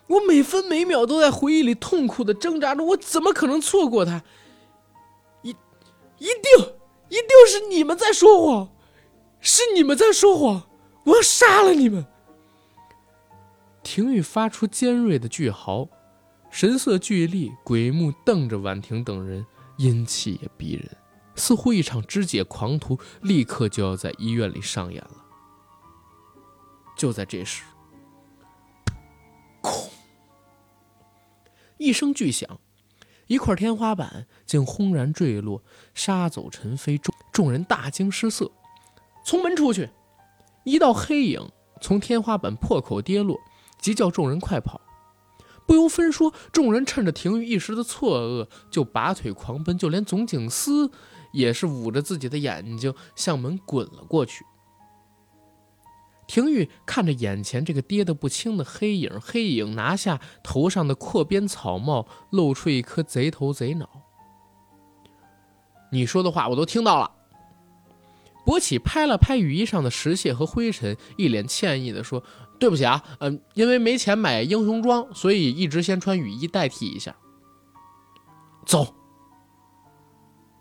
[0.07, 4.23] 我每分每秒都在回忆里痛苦的挣扎着，我怎么可能错过他？
[5.43, 5.51] 一，
[6.19, 6.75] 一定，
[7.09, 8.69] 一定是你们在说谎，
[9.41, 10.63] 是你们在说谎！
[11.05, 12.07] 我要杀了你们！
[13.93, 15.89] 廷玉发出尖锐的巨嚎，
[16.49, 19.45] 神色巨厉，鬼目瞪着婉婷等人，
[19.79, 20.97] 阴气也逼人，
[21.35, 25.17] 似乎一场肢解狂徒立刻就要在医院里上演了。
[26.97, 27.65] 就在这时，
[31.77, 32.61] 一声巨响，
[33.27, 35.65] 一块天花板竟轰然坠落，
[35.95, 38.53] 沙走尘飞，众众人大惊失色。
[39.25, 39.91] 从门出去，
[40.63, 41.51] 一道黑影
[41.83, 43.37] 从天花板破口跌落。
[43.81, 44.81] 急叫众人快跑！
[45.67, 50.91] 不由分说，众人趁着廷玉一时的错愕，就拔腿狂奔，就连总警司
[51.33, 54.45] 也是捂着自己的眼睛向门滚了过去。
[56.27, 63.89] 廷玉看着眼前这个跌得不轻的黑影，黑影拿下头上的阔边草帽，露出一颗贼头贼脑。
[65.93, 67.11] 你说的话我都听到了。
[68.45, 72.23] 博起拍了拍雨衣上的石屑和灰尘，一脸歉意地说。
[72.61, 77.17] 对不起啊，嗯，因为没钱买英雄装，所以一直先穿雨衣代替一下。
[78.67, 78.95] 走，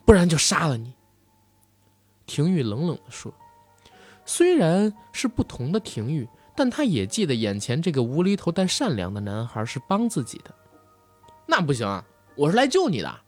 [0.05, 0.93] 不然就杀了你。
[2.25, 3.33] 廷玉冷冷地说
[4.25, 10.55] ：“虽然是不同的廷玉，但他也记得眼前这个无厘头但善良的男孩是帮自己的。
[11.45, 12.05] 那不行啊，
[12.35, 13.19] 我是来救你的。”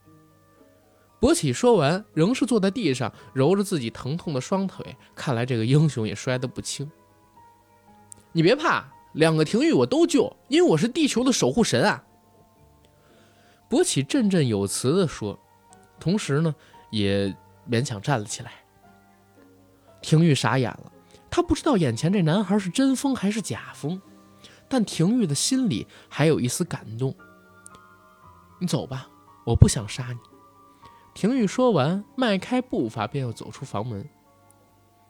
[1.20, 6.90] 博起说完，仍是坐在地上揉着自己疼痛的双腿，看来这个英雄也摔得不轻。
[8.32, 12.02] 你别怕，两个廷玉我都救，因为我是地球的守护神啊！
[13.68, 15.38] 博起振振有词地说，
[16.00, 16.54] 同时呢，
[16.90, 17.34] 也
[17.70, 18.52] 勉强站了起来。
[20.00, 20.90] 廷玉傻眼了，
[21.30, 24.00] 他不知道眼前这男孩是真疯还是假疯，
[24.68, 27.14] 但廷玉的心里还有一丝感动。
[28.58, 29.08] 你走吧，
[29.44, 30.18] 我不想杀你。
[31.12, 34.08] 廷玉说完，迈开步伐便要走出房门。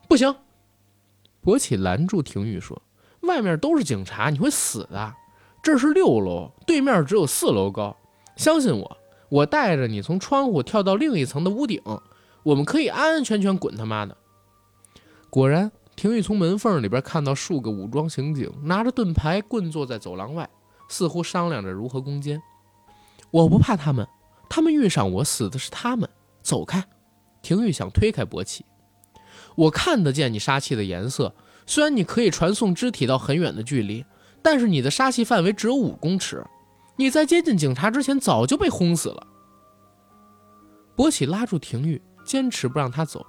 [0.09, 0.35] 不行，
[1.41, 2.83] 博起拦住廷玉说。
[3.23, 5.15] 外面都是警察，你会死的。
[5.63, 7.97] 这是六楼，对面只有四楼高。
[8.37, 8.97] 相信我，
[9.29, 11.81] 我带着你从窗户跳到另一层的屋顶，
[12.43, 14.17] 我们可以安安全全滚他妈的。
[15.31, 20.49] 果然，廷玉从门缝里边看到数个武装刑警拿着盾牌棍坐在走廊外，
[20.89, 22.43] 似乎商量着如何攻坚。
[23.31, 24.07] 我不怕他们，
[24.49, 26.09] 他们遇上我，死的是他们。
[26.43, 26.85] 走开！
[27.41, 28.65] 廷玉想推开博奇，
[29.55, 31.35] 我看得见你杀气的颜色。
[31.67, 34.05] 虽然你可以传送肢体到很远的距离，
[34.43, 36.45] 但是你的杀气范围只有五公尺，
[36.97, 39.27] 你在接近警察之前早就被轰死了。
[40.95, 43.25] 博起拉住廷玉，坚持不让他走。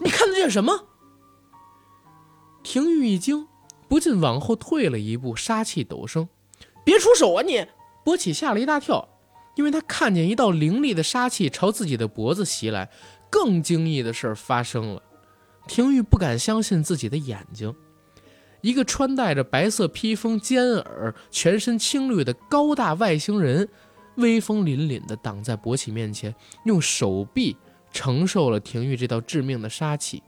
[0.00, 0.72] 你看得见什么？
[2.62, 3.46] 廷玉一惊，
[3.88, 6.28] 不禁往后退了一步，杀气陡升。
[6.84, 7.66] 别出手啊你！
[8.04, 9.08] 博起吓了一大跳，
[9.56, 12.90] 因为他看见一道凌厉的杀气朝自己的脖子袭来。
[13.30, 15.02] 更惊异的事发生了。
[15.66, 17.74] 廷玉不敢相信自己的眼睛，
[18.60, 23.68] 一个穿戴着白色披风、尖耳、全身青绿的高大外星人，
[24.16, 26.34] 威风凛凛地挡在博起面前，
[26.64, 27.56] 用手臂
[27.92, 30.22] 承受了廷玉这道致命的杀气。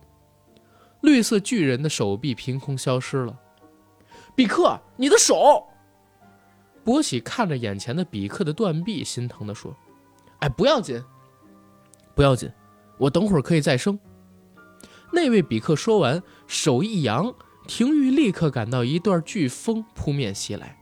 [1.02, 3.38] 绿色巨人的手臂凭空消失了。
[4.34, 5.66] 比克，你的手！
[6.82, 9.74] 博起看着眼前的比克的断臂，心疼地说
[10.40, 11.02] ：“哎，不要紧，
[12.14, 12.50] 不要紧，
[12.98, 13.98] 我等会儿可以再生。”
[15.14, 17.34] 那位比克说完，手一扬，
[17.66, 20.78] 廷玉立刻感到一段飓风扑面袭来，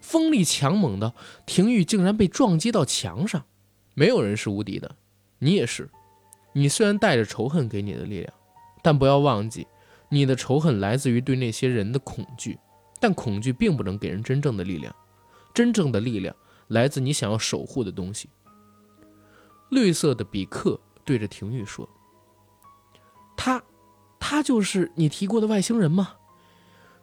[0.00, 1.14] 风力强猛的，
[1.46, 3.44] 廷玉竟然被撞击到墙上。
[3.94, 4.94] 没有人是无敌的，
[5.38, 5.90] 你也是。
[6.54, 8.32] 你虽然带着仇恨给你的力量，
[8.82, 9.66] 但不要忘记，
[10.10, 12.58] 你的仇恨来自于对那些人的恐惧，
[13.00, 14.94] 但恐惧并不能给人真正的力量。
[15.54, 16.34] 真正的力量
[16.68, 18.28] 来自你想要守护的东西。
[19.70, 21.88] 绿色的比克对着廷玉说
[23.44, 23.60] ：“他，
[24.20, 26.12] 他就是你提过的外星人吗？”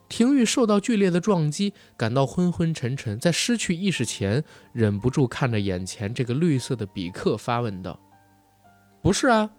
[0.07, 4.41] 廷玉受到剧烈的撞击，感到昏昏沉沉，在失去意识前，
[4.71, 7.99] 忍不住看着眼前这个绿色的比克，发问道
[9.03, 9.49] ：“不是啊，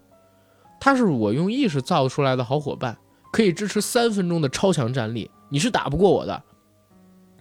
[0.79, 2.97] 他是我用意识造出来的好伙伴，
[3.31, 6.43] 可以支持三分钟的超强战力，你是打不过我的，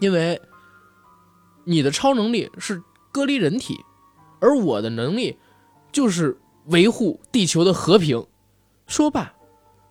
[0.00, 0.38] 因为
[1.64, 3.80] 你的超能力是隔离人体，
[4.38, 5.38] 而我的能力
[5.90, 8.22] 就是维护地球的和平。”
[8.90, 9.32] 说罢。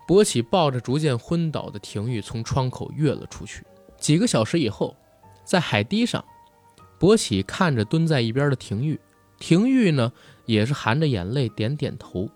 [0.06, 3.64] 博起抱着逐渐昏倒的廷玉从窗口跃了出去。
[3.98, 4.96] 几个小时以后，
[5.46, 6.26] 在海堤上，
[7.00, 9.00] 博起看着蹲在一边的廷玉，
[9.40, 10.12] 廷玉呢
[10.48, 12.28] 也是含着眼泪点点头。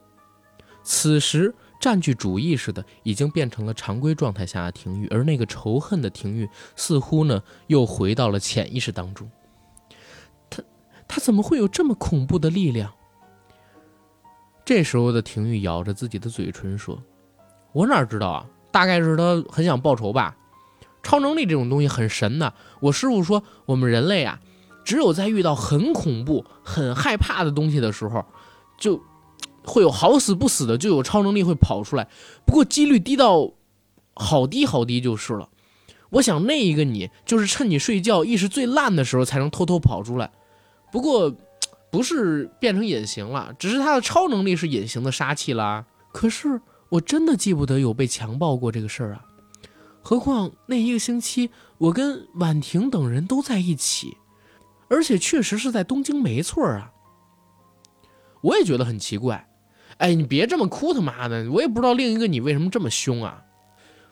[0.83, 9.27] 此时占据主意识的已经变成了常规状态下的廷玉，而那个仇恨的廷玉似乎呢又回到了潜意识当中。
[10.47, 10.61] 他
[11.07, 12.93] 他怎么会有这么恐怖的力量？
[14.65, 17.01] 这时候的廷玉咬着自己的嘴唇说。
[17.71, 18.45] 我哪知道啊？
[18.71, 20.35] 大概是他很想报仇吧。
[21.01, 22.53] 超能力这种东西很神的。
[22.79, 24.39] 我师傅说，我们人类啊，
[24.85, 28.23] 只有在遇到很恐怖、很害怕的东西的时候，
[28.77, 29.01] 就
[29.65, 32.07] 会有好死不死的就有超能力会跑出来。
[32.45, 33.51] 不过几率低到
[34.13, 35.49] 好低好低就是了。
[36.11, 40.31] 我想那一个你，就是趁你睡觉意识最烂的时候才能偷偷跑出来。
[40.91, 41.33] 不过
[41.93, 45.85] 不是变成隐形了，只是他的超能力是隐形的杀气啦。
[46.11, 46.59] 可是。
[46.89, 49.25] 我真的记不得有被强暴过这个事儿啊，
[50.03, 51.49] 何况那一个星期
[51.79, 54.15] 我跟婉婷等人都在一起，
[54.89, 56.91] 而且确实是在东京，没错啊。
[58.41, 59.49] 我也觉得很奇怪，
[59.97, 63.43] 哎，你别这么哭他妈的，我也不知道另一个你为什么这么凶啊。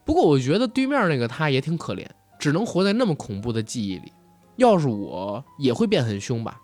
[0.04, 2.08] 不过我觉得对面那个他也挺可怜，
[2.40, 4.12] 只能活在那么恐怖的记忆里。
[4.56, 6.60] 要是我也会变很凶吧。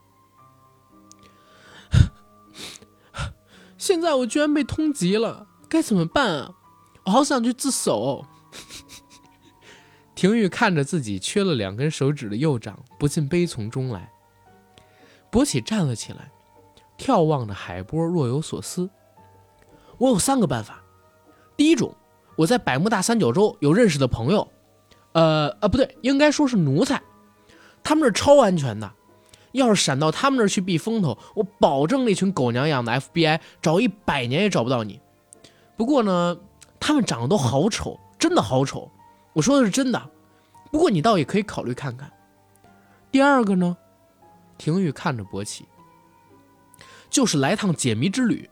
[3.78, 5.48] 现在我居然被通缉了。
[5.70, 6.54] 该怎么办啊？
[7.06, 8.26] 我好想去自首。
[10.16, 14.12] 廷玉看着自己缺了两根手指的右掌，不禁悲从中来。
[15.30, 16.32] 博起站了起来，
[16.98, 18.90] 眺望着海波，若有所思。
[19.98, 20.82] 我有三个办法。
[21.56, 21.94] 第一种，
[22.36, 24.48] 我在百慕大三角洲有认识的朋友，
[25.12, 27.02] 呃呃，不对，应该说是奴才，
[27.84, 28.92] 他们是超安全的。
[29.58, 35.02] 要是闪到他们那儿去避风头，我保证那群狗娘养的 FBI 找一百年也找不到你。
[35.76, 36.38] 不过呢，
[36.80, 38.90] 他们长得都好丑，真的好丑。
[39.34, 40.10] 我说的是真的。
[40.72, 42.12] 不过你倒也可以考虑看看。
[43.12, 43.78] 第二个呢，
[44.58, 45.66] 廷玉看着博奇，
[47.10, 48.50] 就是来趟解谜之旅，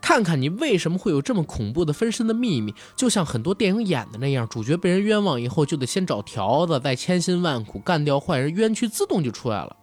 [0.00, 2.74] 看看你为什么会有这么恐怖的分身的秘密。
[2.96, 9.76] 就像很多电影演的那样，主角被人冤枉以后，就得先找条子，再千辛万苦干掉坏人，冤屈自动就出来了。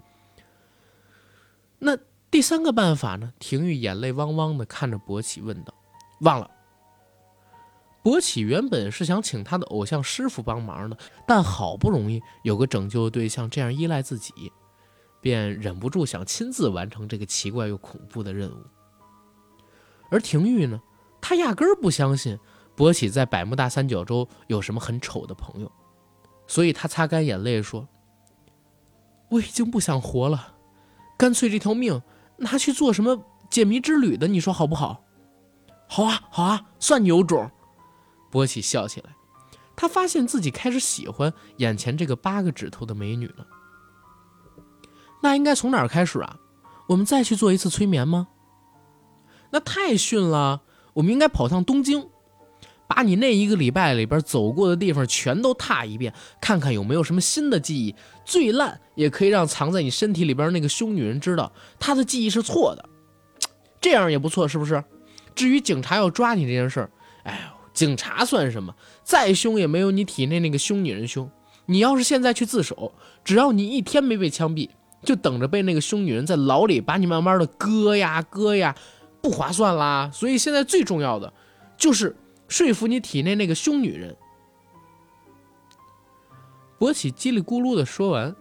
[1.79, 1.97] 那
[2.29, 3.33] 第三个办法呢？
[3.39, 5.73] 廷玉眼泪汪汪的看着博启问道
[6.21, 6.49] ：“忘了。”
[8.03, 10.97] 博起原本是想请他的偶像师傅帮忙的，
[11.27, 14.33] 但好不容易有个拯救对象这样依赖自己，
[15.21, 18.63] 便忍不住想亲自完成这个奇怪又恐怖的任务。
[20.09, 20.81] 而廷玉呢，
[21.19, 22.39] 他压根儿不相信
[22.75, 25.71] 博起在百慕大三角洲有什么很丑的朋友，
[26.47, 27.87] 所以他擦干眼泪说
[29.29, 30.55] ：“我已经不想活了，
[31.19, 32.01] 干脆这条命
[32.37, 35.03] 拿去做什么解谜之旅的，你说好不好
[35.85, 37.51] ？”“好啊，好啊，算你有种。”
[38.31, 39.09] 波奇笑起来，
[39.75, 43.45] 他发现自己开始喜欢眼前这个八个指头的美女了。
[45.21, 46.37] 那应该从哪儿开始啊？
[46.87, 48.29] 我们再去做一次催眠吗？
[49.51, 50.61] 那太逊了！
[50.93, 52.09] 我们应该跑趟东京，
[52.89, 56.11] 把你那一个礼拜里边走过的地方全都踏一遍，
[56.41, 57.95] 看看有没有什么新的记忆。
[58.25, 62.83] 最烂也可以让藏在你身体里边那个凶女人知道她的记忆是错的，
[63.79, 64.83] 这样也不错，是不是？
[65.35, 66.89] 至于警察要抓你这件事儿，
[67.23, 67.59] 哎呦。
[67.71, 68.75] 警察算什么？
[69.03, 71.29] 再凶也没有你体内那个凶女人凶。
[71.67, 72.91] 你要是现在去自首，
[73.23, 74.67] 只要你一天没被枪毙，
[75.05, 78.75] 就等着被那个凶女人在牢里把你慢慢的割呀割呀，
[79.21, 80.09] 不划算啦。
[80.13, 81.31] 所以现在最重要的
[81.77, 82.13] 就是
[82.49, 84.17] 说服你体内那个凶女人。
[86.77, 88.35] 博起叽里咕噜的说完，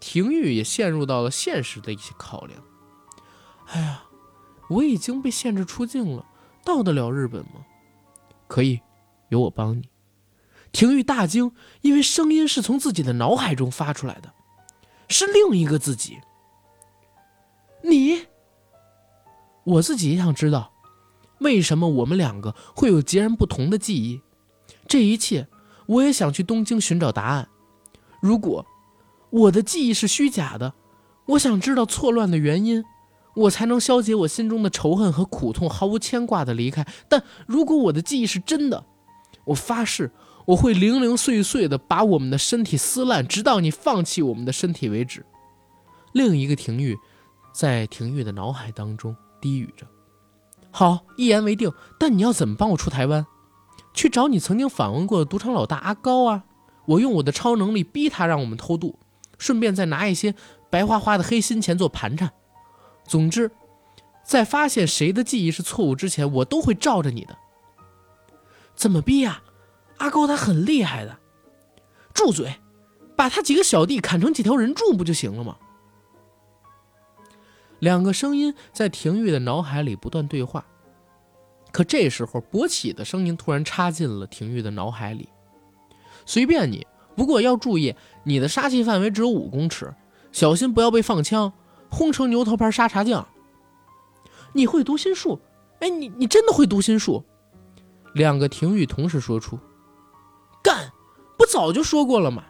[0.00, 2.60] 廷玉也陷入到了现实的一些考量。
[3.66, 4.02] 哎呀，
[4.68, 6.26] 我已经被限制出境了，
[6.64, 7.64] 到得了日本吗？
[8.48, 8.80] 可以，
[9.28, 9.88] 有我帮你。
[10.70, 11.52] 廷玉大惊，
[11.82, 14.32] 因为声音是从自己的脑海中发出来的，
[15.08, 16.18] 是另一个自己。
[17.82, 18.26] 你，
[19.64, 20.71] 我自己也想知道，
[21.42, 24.20] 为什么我们两个会有截然不同的记忆？
[24.88, 25.48] 这一切，
[25.86, 27.48] 我也想去东京寻找答案。
[28.20, 28.64] 如果
[29.30, 30.74] 我的记忆是虚假的，
[31.26, 32.84] 我想知道错乱的原因，
[33.34, 36.86] 我才能消解我心中的仇恨和苦痛，毫无牵挂的离开。
[37.08, 38.84] 但如果我的记忆是真的，
[39.44, 40.10] 我发誓
[40.44, 45.24] 我会零零碎碎的把我们的身体撕烂，直到你放弃我们的身体为止。
[46.12, 46.96] 另一个廷玉
[47.54, 49.86] 在廷玉的脑海当中低语着
[50.72, 51.70] ：“好，一言为定。
[51.98, 53.24] 但你要怎么帮我出台湾？
[53.94, 56.44] 去找你曾经访问过的赌场老大阿高啊！
[56.86, 58.98] 我用我的超能力逼他让我们偷渡。”
[59.38, 60.34] 顺便再拿一些
[60.70, 62.30] 白花花的黑心钱做盘缠。
[63.04, 63.50] 总之，
[64.24, 67.36] 在发现谁的记忆是错误之前，我都会罩着你的。
[68.74, 69.42] 怎么逼呀？
[69.98, 71.18] 阿高他很厉害的。
[72.14, 72.54] 住嘴！
[73.16, 75.56] 把他几个小弟砍成几条人柱不就行了吗？
[77.82, 80.64] 两个声音在廷玉的脑海里不断对话。
[81.72, 85.28] 可这时候，博起的声音突然插进了廷玉的脑海里。
[86.24, 86.86] 随便你。
[87.16, 89.92] 不过要注意，你的杀气范围只有五公尺，
[90.30, 91.52] 小心不要被放枪
[91.90, 93.26] 轰成牛头牌沙茶酱。
[94.52, 95.40] 你会读心术？
[95.80, 97.24] 哎，你你真的会读心术？
[98.14, 99.58] 两个廷玉同时说出
[100.62, 100.92] ：“干！
[101.36, 102.44] 不早就说过了吗？”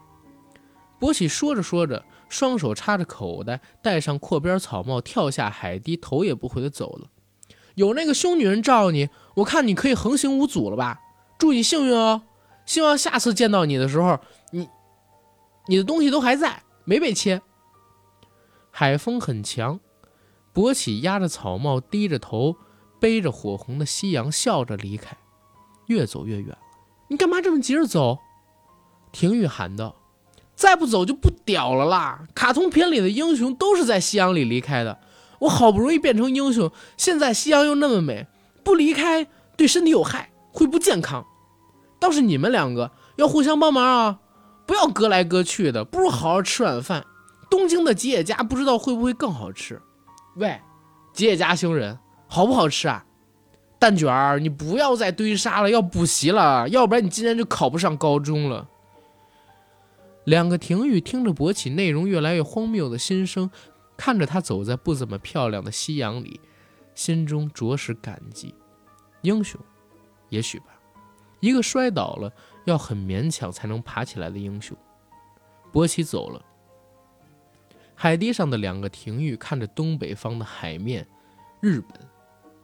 [1.00, 7.08] 博启说着说着，双手插着口袋，戴上阔边草帽，跳下海堤，头也不回的走了。
[7.74, 10.98] 有那个凶女人罩你，我看你可以横行无阻了吧？
[11.38, 12.22] 祝你幸运哦！
[12.64, 14.18] 希望下次见到你的时候。
[14.50, 14.66] 你，
[15.68, 17.42] 你的东西都还在，没被切。
[18.70, 19.78] 海风很强，
[20.54, 22.56] 博起压着草帽，低着头，
[22.98, 25.14] 背着火红的夕阳，笑着离开，
[25.86, 26.58] 越走越远了。
[27.08, 28.18] 你干嘛这么急着走？
[29.12, 29.96] 廷玉喊道
[30.62, 32.20] ：“再不走就不屌了啦！
[32.36, 34.96] 卡通片里的英雄都是在夕阳里离开的，
[35.40, 38.28] 我好不容易变成英雄，现在夕阳又那么美，
[38.62, 39.26] 不离开
[39.56, 41.26] 对身体有害，会不健康。
[41.98, 44.20] 倒是你们两个要互相帮忙啊！”
[44.64, 47.04] 不要隔来隔去的，不如好好吃晚饭。
[47.50, 49.82] 东京的吉野家不知道会不会更好吃？
[50.36, 50.60] 喂，
[51.12, 51.98] 吉野家星人，
[52.28, 53.04] 好不好吃啊？
[53.80, 58.68] 蛋卷儿，你不要再堆沙了，要补习了，要不然你今年就考不上高中了。
[60.24, 63.50] 两个庭玉听着博起内容越来越荒谬的心声，
[63.96, 66.40] 看着他走在不怎么漂亮的夕阳里，
[66.94, 68.54] 心中着实感激。
[69.22, 69.60] 英雄，
[70.28, 70.66] 也许吧。
[71.40, 72.32] 一个摔倒了
[72.66, 74.76] 要很勉强才能爬起来的英雄，
[75.72, 76.40] 波奇走了。
[77.94, 81.06] 海堤上的两个庭玉看着东北方的海面，
[81.60, 82.00] 日本、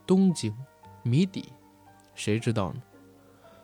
[0.07, 0.57] 东京、
[1.03, 1.53] 谜底，
[2.15, 2.83] 谁知道呢？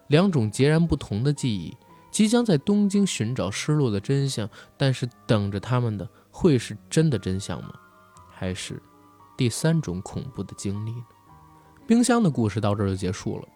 [0.09, 1.77] 两种截然不同的记忆
[2.15, 7.73] 即将在东京寻找失落的真相，但是等着他们的会是真的真相吗？
[8.31, 8.81] 还是
[9.37, 11.05] 第三种恐怖的经历呢？
[11.89, 13.49] 冰箱的故事到这儿就结束了。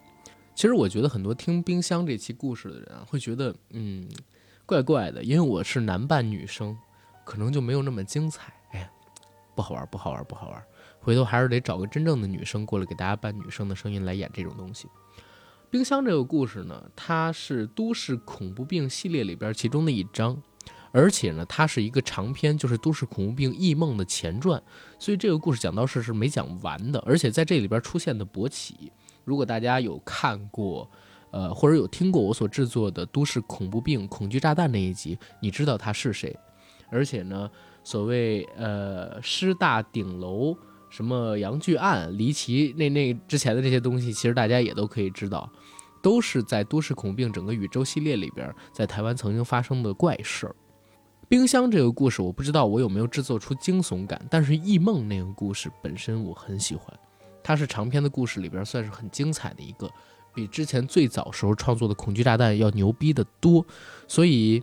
[0.57, 4.09] 其实我觉得很多听冰箱这期故事的人啊，会觉得嗯，
[4.67, 6.77] 怪怪的，因为我是男扮女生，
[7.25, 8.53] 可能就没有那么精彩。
[8.73, 8.91] 哎，
[9.55, 10.61] 不好玩，不好玩，不好玩。
[10.99, 14.89] 回头还是得找个真正的女生过来给大家扮女生的声音来演这种东西。
[15.71, 20.41] 冰箱这个故事呢，它是都市恐怖病系列里边其中的一章，
[20.93, 24.63] 而且呢，它是一个长篇，就是都市恐怖病异梦的前传，
[24.99, 28.91] 所以这个故事讲到是是没讲完的，而且在这里边出现的勃起。
[29.25, 30.91] 如果大家有看过，
[31.33, 36.35] 呃，或者有听过我所制作的《都市恐怖病恐惧炸弹》那一集，你知道他是谁。
[36.91, 37.51] 而且呢，
[37.85, 40.57] 所谓呃师大顶楼
[40.91, 45.51] 什么杨巨案、离奇那那之前的这些东西，其实大家也都可以知道，
[46.03, 50.55] 都是在《都市恐怖病》整个宇宙系列里边，在台湾曾经发生的怪事儿。
[51.29, 56.87] 冰箱这个故事，我不知道我有没有制作出惊悚感，但是异梦那个故事本身我很喜欢。
[57.43, 59.91] 它是长篇的故事里边算是很精彩的一个，
[60.35, 63.65] 比之前最早时候创作的《恐惧炸弹》要牛逼的多，
[64.07, 64.63] 所以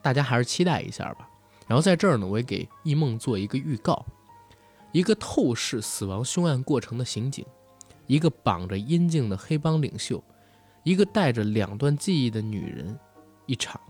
[0.00, 1.28] 大家还是期待一下吧。
[1.66, 4.06] 然后在这儿呢，我也给异梦做一个预告：
[4.98, 7.46] 一个透视死亡凶案过程的刑警，
[8.08, 10.20] 一个绑着阴茎的黑帮领袖，
[10.82, 12.98] 一个带着两段记忆的女人，
[13.46, 13.80] 一场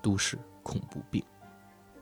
[0.00, 1.22] 都市恐怖病。